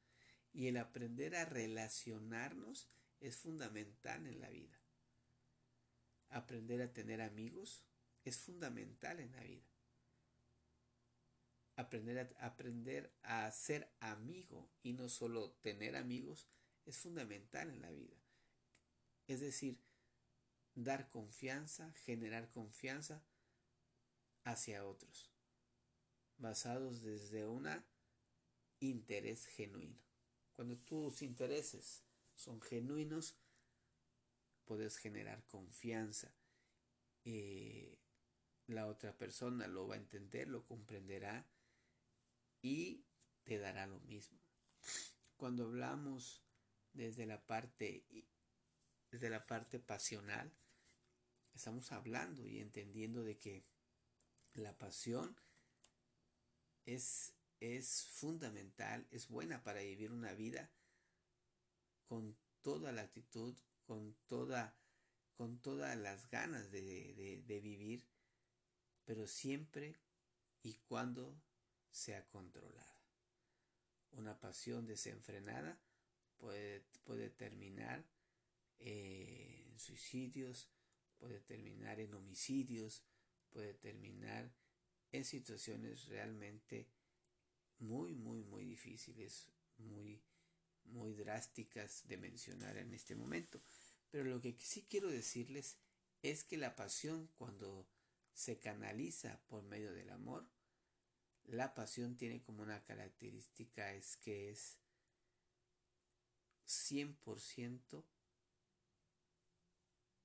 Y 0.53 0.67
el 0.69 0.77
aprender 0.77 1.35
a 1.35 1.45
relacionarnos 1.45 2.91
es 3.21 3.37
fundamental 3.37 4.27
en 4.27 4.41
la 4.41 4.51
vida. 4.51 4.79
Aprender 6.29 6.83
a 6.83 6.93
tener 6.93 7.23
amigos 7.23 7.85
es 8.25 8.39
fundamental 8.39 9.21
en 9.21 9.33
la 9.33 9.43
vida. 9.43 9.67
Aprender 11.77 12.19
a, 12.19 12.47
aprender 12.47 13.15
a 13.23 13.51
ser 13.51 13.91
amigo 14.01 14.71
y 14.83 14.93
no 14.93 15.09
solo 15.09 15.53
tener 15.63 15.97
amigos 15.97 16.49
es 16.85 16.99
fundamental 16.99 17.71
en 17.71 17.81
la 17.81 17.91
vida. 17.91 18.17
Es 19.27 19.41
decir, 19.41 19.81
dar 20.75 21.09
confianza, 21.09 21.93
generar 21.93 22.51
confianza 22.51 23.25
hacia 24.45 24.85
otros, 24.85 25.32
basados 26.43 27.03
desde 27.03 27.47
un 27.47 27.69
interés 28.81 29.47
genuino. 29.47 30.03
Cuando 30.53 30.77
tus 30.77 31.23
intereses 31.23 32.05
son 32.35 32.61
genuinos, 32.61 33.39
puedes 34.65 34.99
generar 34.99 35.47
confianza. 35.47 36.35
Eh, 37.25 37.99
la 38.67 38.89
otra 38.89 39.17
persona 39.17 39.67
lo 39.69 39.87
va 39.87 39.95
a 39.95 39.99
entender, 39.99 40.49
lo 40.49 40.67
comprenderá 40.67 41.49
y 42.61 43.07
te 43.45 43.59
dará 43.59 43.87
lo 43.87 44.01
mismo. 44.01 44.39
Cuando 45.37 45.65
hablamos 45.65 46.45
desde 46.93 47.25
la 47.25 47.47
parte 47.47 48.05
desde 49.11 49.29
la 49.29 49.47
parte 49.47 49.79
pasional, 49.79 50.51
estamos 51.55 51.93
hablando 51.93 52.47
y 52.47 52.61
entendiendo 52.61 53.23
de 53.23 53.37
que 53.37 53.67
la 54.55 54.77
pasión 54.79 55.37
es, 56.87 57.35
es 57.61 58.05
fundamental, 58.05 59.07
es 59.11 59.29
buena 59.29 59.63
para 59.63 59.81
vivir 59.81 60.13
una 60.13 60.33
vida 60.33 60.71
con 62.07 62.37
toda 62.63 62.93
la 62.93 63.03
actitud, 63.03 63.57
con 63.85 64.15
toda 64.27 64.77
con 65.35 65.59
todas 65.61 65.97
las 65.97 66.31
ganas 66.31 66.71
de, 66.71 67.43
de 67.45 67.61
vivir, 67.61 68.07
pero 69.05 69.27
siempre 69.27 69.97
y 70.63 70.75
cuando 70.85 71.43
sea 71.91 72.27
controlada. 72.29 73.03
Una 74.13 74.39
pasión 74.39 74.87
desenfrenada 74.87 75.81
puede, 76.37 76.85
puede 77.05 77.31
terminar 77.31 78.05
en 78.79 79.79
suicidios, 79.79 80.71
puede 81.19 81.41
terminar 81.41 81.99
en 81.99 82.15
homicidios, 82.15 83.03
puede 83.51 83.75
terminar 83.75 84.53
en 85.13 85.25
situaciones 85.25 86.07
realmente 86.07 86.89
muy, 87.79 88.15
muy, 88.15 88.43
muy 88.43 88.65
difíciles, 88.65 89.51
muy, 89.79 90.23
muy 90.85 91.15
drásticas 91.15 92.07
de 92.09 92.17
mencionar 92.17 92.77
en 92.79 92.93
este 92.95 93.15
momento. 93.15 93.61
Pero 94.11 94.25
lo 94.25 94.41
que 94.41 94.57
sí 94.59 94.87
quiero 94.89 95.09
decirles 95.09 95.79
es 96.23 96.45
que 96.45 96.57
la 96.57 96.77
pasión 96.77 97.29
cuando 97.37 97.89
se 98.33 98.59
canaliza 98.59 99.41
por 99.49 99.63
medio 99.65 99.93
del 99.93 100.11
amor, 100.11 100.49
la 101.45 101.75
pasión 101.75 102.17
tiene 102.17 102.43
como 102.43 102.63
una 102.63 102.83
característica 102.85 103.93
es 103.93 104.17
que 104.17 104.51
es 104.51 104.79
100% 106.67 108.05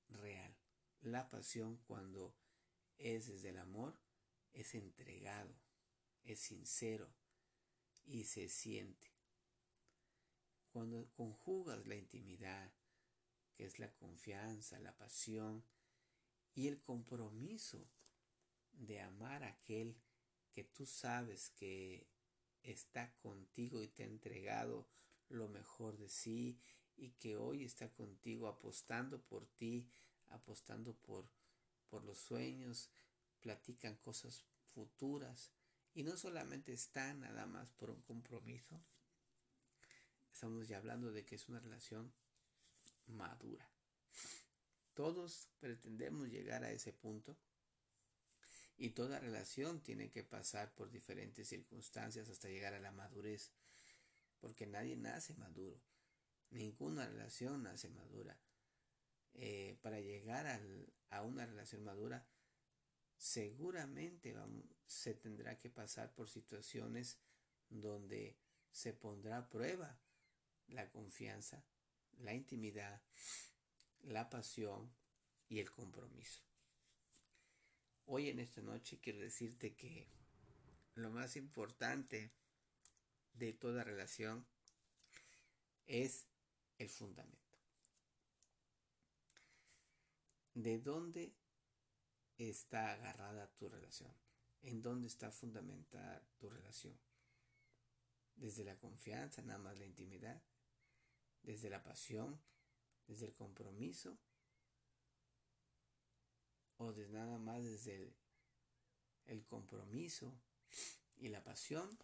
real. 0.08 0.56
La 1.00 1.28
pasión 1.28 1.76
cuando 1.86 2.34
es 2.98 3.26
desde 3.26 3.50
el 3.50 3.58
amor 3.58 3.98
es 4.52 4.74
entregado, 4.74 5.54
es 6.24 6.40
sincero 6.40 7.08
y 8.04 8.24
se 8.24 8.48
siente. 8.48 9.12
Cuando 10.72 11.10
conjugas 11.12 11.86
la 11.86 11.96
intimidad, 11.96 12.72
que 13.54 13.64
es 13.64 13.78
la 13.78 13.92
confianza, 13.94 14.78
la 14.78 14.96
pasión 14.96 15.64
y 16.54 16.68
el 16.68 16.80
compromiso 16.82 17.88
de 18.72 19.00
amar 19.00 19.42
a 19.42 19.48
aquel 19.48 19.96
que 20.52 20.64
tú 20.64 20.86
sabes 20.86 21.50
que 21.50 22.06
está 22.62 23.14
contigo 23.18 23.82
y 23.82 23.88
te 23.88 24.02
ha 24.02 24.06
entregado 24.06 24.88
lo 25.28 25.48
mejor 25.48 25.98
de 25.98 26.08
sí 26.08 26.60
y 26.96 27.10
que 27.12 27.36
hoy 27.36 27.64
está 27.64 27.92
contigo 27.92 28.48
apostando 28.48 29.20
por 29.22 29.46
ti, 29.46 29.88
apostando 30.28 30.94
por, 30.94 31.28
por 31.88 32.04
los 32.04 32.18
sueños, 32.18 32.90
platican 33.40 33.96
cosas 33.96 34.44
futuras. 34.74 35.50
Y 35.94 36.02
no 36.02 36.16
solamente 36.16 36.72
están 36.72 37.20
nada 37.20 37.46
más 37.46 37.70
por 37.72 37.90
un 37.90 38.02
compromiso, 38.02 38.80
estamos 40.32 40.68
ya 40.68 40.78
hablando 40.78 41.10
de 41.10 41.24
que 41.24 41.34
es 41.34 41.48
una 41.48 41.58
relación 41.58 42.12
madura. 43.06 43.68
Todos 44.94 45.48
pretendemos 45.58 46.28
llegar 46.28 46.64
a 46.64 46.70
ese 46.70 46.92
punto. 46.92 47.36
Y 48.76 48.90
toda 48.90 49.18
relación 49.18 49.80
tiene 49.82 50.08
que 50.08 50.22
pasar 50.22 50.72
por 50.72 50.88
diferentes 50.88 51.48
circunstancias 51.48 52.28
hasta 52.28 52.48
llegar 52.48 52.74
a 52.74 52.78
la 52.78 52.92
madurez, 52.92 53.50
porque 54.38 54.68
nadie 54.68 54.96
nace 54.96 55.34
maduro, 55.34 55.80
ninguna 56.50 57.04
relación 57.04 57.64
nace 57.64 57.88
madura. 57.88 58.38
Eh, 59.34 59.76
para 59.82 60.00
llegar 60.00 60.46
a 61.10 61.22
una 61.22 61.44
relación 61.44 61.82
madura, 61.82 62.24
seguramente 63.18 64.34
se 64.86 65.14
tendrá 65.14 65.58
que 65.58 65.68
pasar 65.68 66.14
por 66.14 66.30
situaciones 66.30 67.18
donde 67.68 68.38
se 68.70 68.94
pondrá 68.94 69.38
a 69.38 69.48
prueba 69.48 70.00
la 70.68 70.88
confianza, 70.88 71.64
la 72.20 72.32
intimidad, 72.32 73.02
la 74.02 74.30
pasión 74.30 74.94
y 75.48 75.58
el 75.58 75.70
compromiso. 75.72 76.42
Hoy 78.06 78.28
en 78.28 78.38
esta 78.38 78.62
noche 78.62 79.00
quiero 79.00 79.18
decirte 79.18 79.74
que 79.74 80.08
lo 80.94 81.10
más 81.10 81.36
importante 81.36 82.32
de 83.32 83.52
toda 83.52 83.84
relación 83.84 84.46
es 85.86 86.26
el 86.78 86.88
fundamento. 86.88 87.38
¿De 90.54 90.78
dónde 90.78 91.34
está 92.38 92.92
agarrada 92.92 93.50
tu 93.54 93.68
relación? 93.68 94.12
¿En 94.62 94.80
dónde 94.82 95.08
está 95.08 95.30
fundamentada 95.30 96.22
tu 96.38 96.48
relación? 96.48 96.98
Desde 98.36 98.64
la 98.64 98.76
confianza, 98.76 99.42
nada 99.42 99.58
más 99.58 99.78
la 99.78 99.84
intimidad, 99.84 100.40
desde 101.42 101.70
la 101.70 101.82
pasión, 101.82 102.40
desde 103.06 103.26
el 103.26 103.34
compromiso, 103.34 104.18
o 106.76 106.92
de 106.92 107.08
nada 107.08 107.38
más 107.38 107.64
desde 107.64 108.14
el, 109.26 109.44
compromiso 109.46 110.32
y 111.16 111.28
la 111.28 111.42
pasión, 111.42 111.98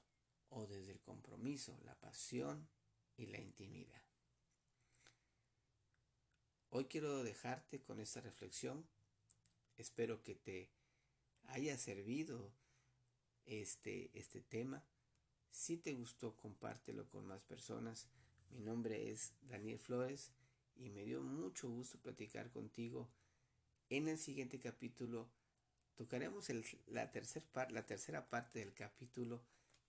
o 0.48 0.66
desde 0.66 0.92
el 0.92 1.00
compromiso, 1.00 1.78
la 1.84 1.94
pasión 1.94 2.68
y 3.16 3.26
la 3.26 3.40
intimidad. 3.40 4.02
Hoy 6.70 6.86
quiero 6.86 7.22
dejarte 7.22 7.80
con 7.82 8.00
esta 8.00 8.20
reflexión. 8.20 8.88
Espero 9.76 10.22
que 10.22 10.34
te 10.34 10.70
haya 11.46 11.76
servido 11.78 12.52
este, 13.46 14.10
este 14.18 14.40
tema. 14.40 14.84
Si 15.50 15.76
te 15.76 15.92
gustó, 15.92 16.36
compártelo 16.36 17.08
con 17.08 17.26
más 17.26 17.44
personas. 17.44 18.08
Mi 18.50 18.60
nombre 18.60 19.10
es 19.10 19.32
Daniel 19.42 19.78
Flores 19.78 20.32
y 20.76 20.90
me 20.90 21.04
dio 21.04 21.22
mucho 21.22 21.68
gusto 21.68 21.98
platicar 21.98 22.50
contigo. 22.50 23.08
En 23.90 24.08
el 24.08 24.18
siguiente 24.18 24.58
capítulo 24.58 25.28
tocaremos 25.94 26.48
la, 26.86 27.10
tercer 27.10 27.44
la 27.70 27.86
tercera 27.86 28.28
parte 28.28 28.58
del 28.58 28.74
capítulo 28.74 29.42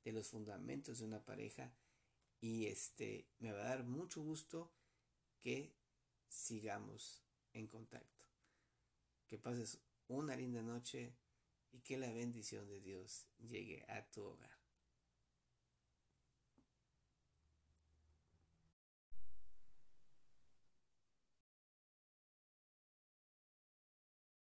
de 0.03 0.11
los 0.11 0.27
fundamentos 0.27 0.99
de 0.99 1.05
una 1.05 1.23
pareja 1.23 1.73
y 2.39 2.67
este 2.67 3.25
me 3.39 3.51
va 3.51 3.61
a 3.61 3.69
dar 3.69 3.83
mucho 3.83 4.21
gusto 4.21 4.71
que 5.41 5.73
sigamos 6.27 7.23
en 7.53 7.67
contacto. 7.67 8.14
Que 9.27 9.37
pases 9.37 9.79
una 10.07 10.35
linda 10.35 10.61
noche 10.61 11.15
y 11.71 11.81
que 11.81 11.97
la 11.97 12.11
bendición 12.11 12.67
de 12.67 12.79
Dios 12.79 13.27
llegue 13.37 13.85
a 13.89 14.09
tu 14.09 14.23
hogar. 14.23 14.54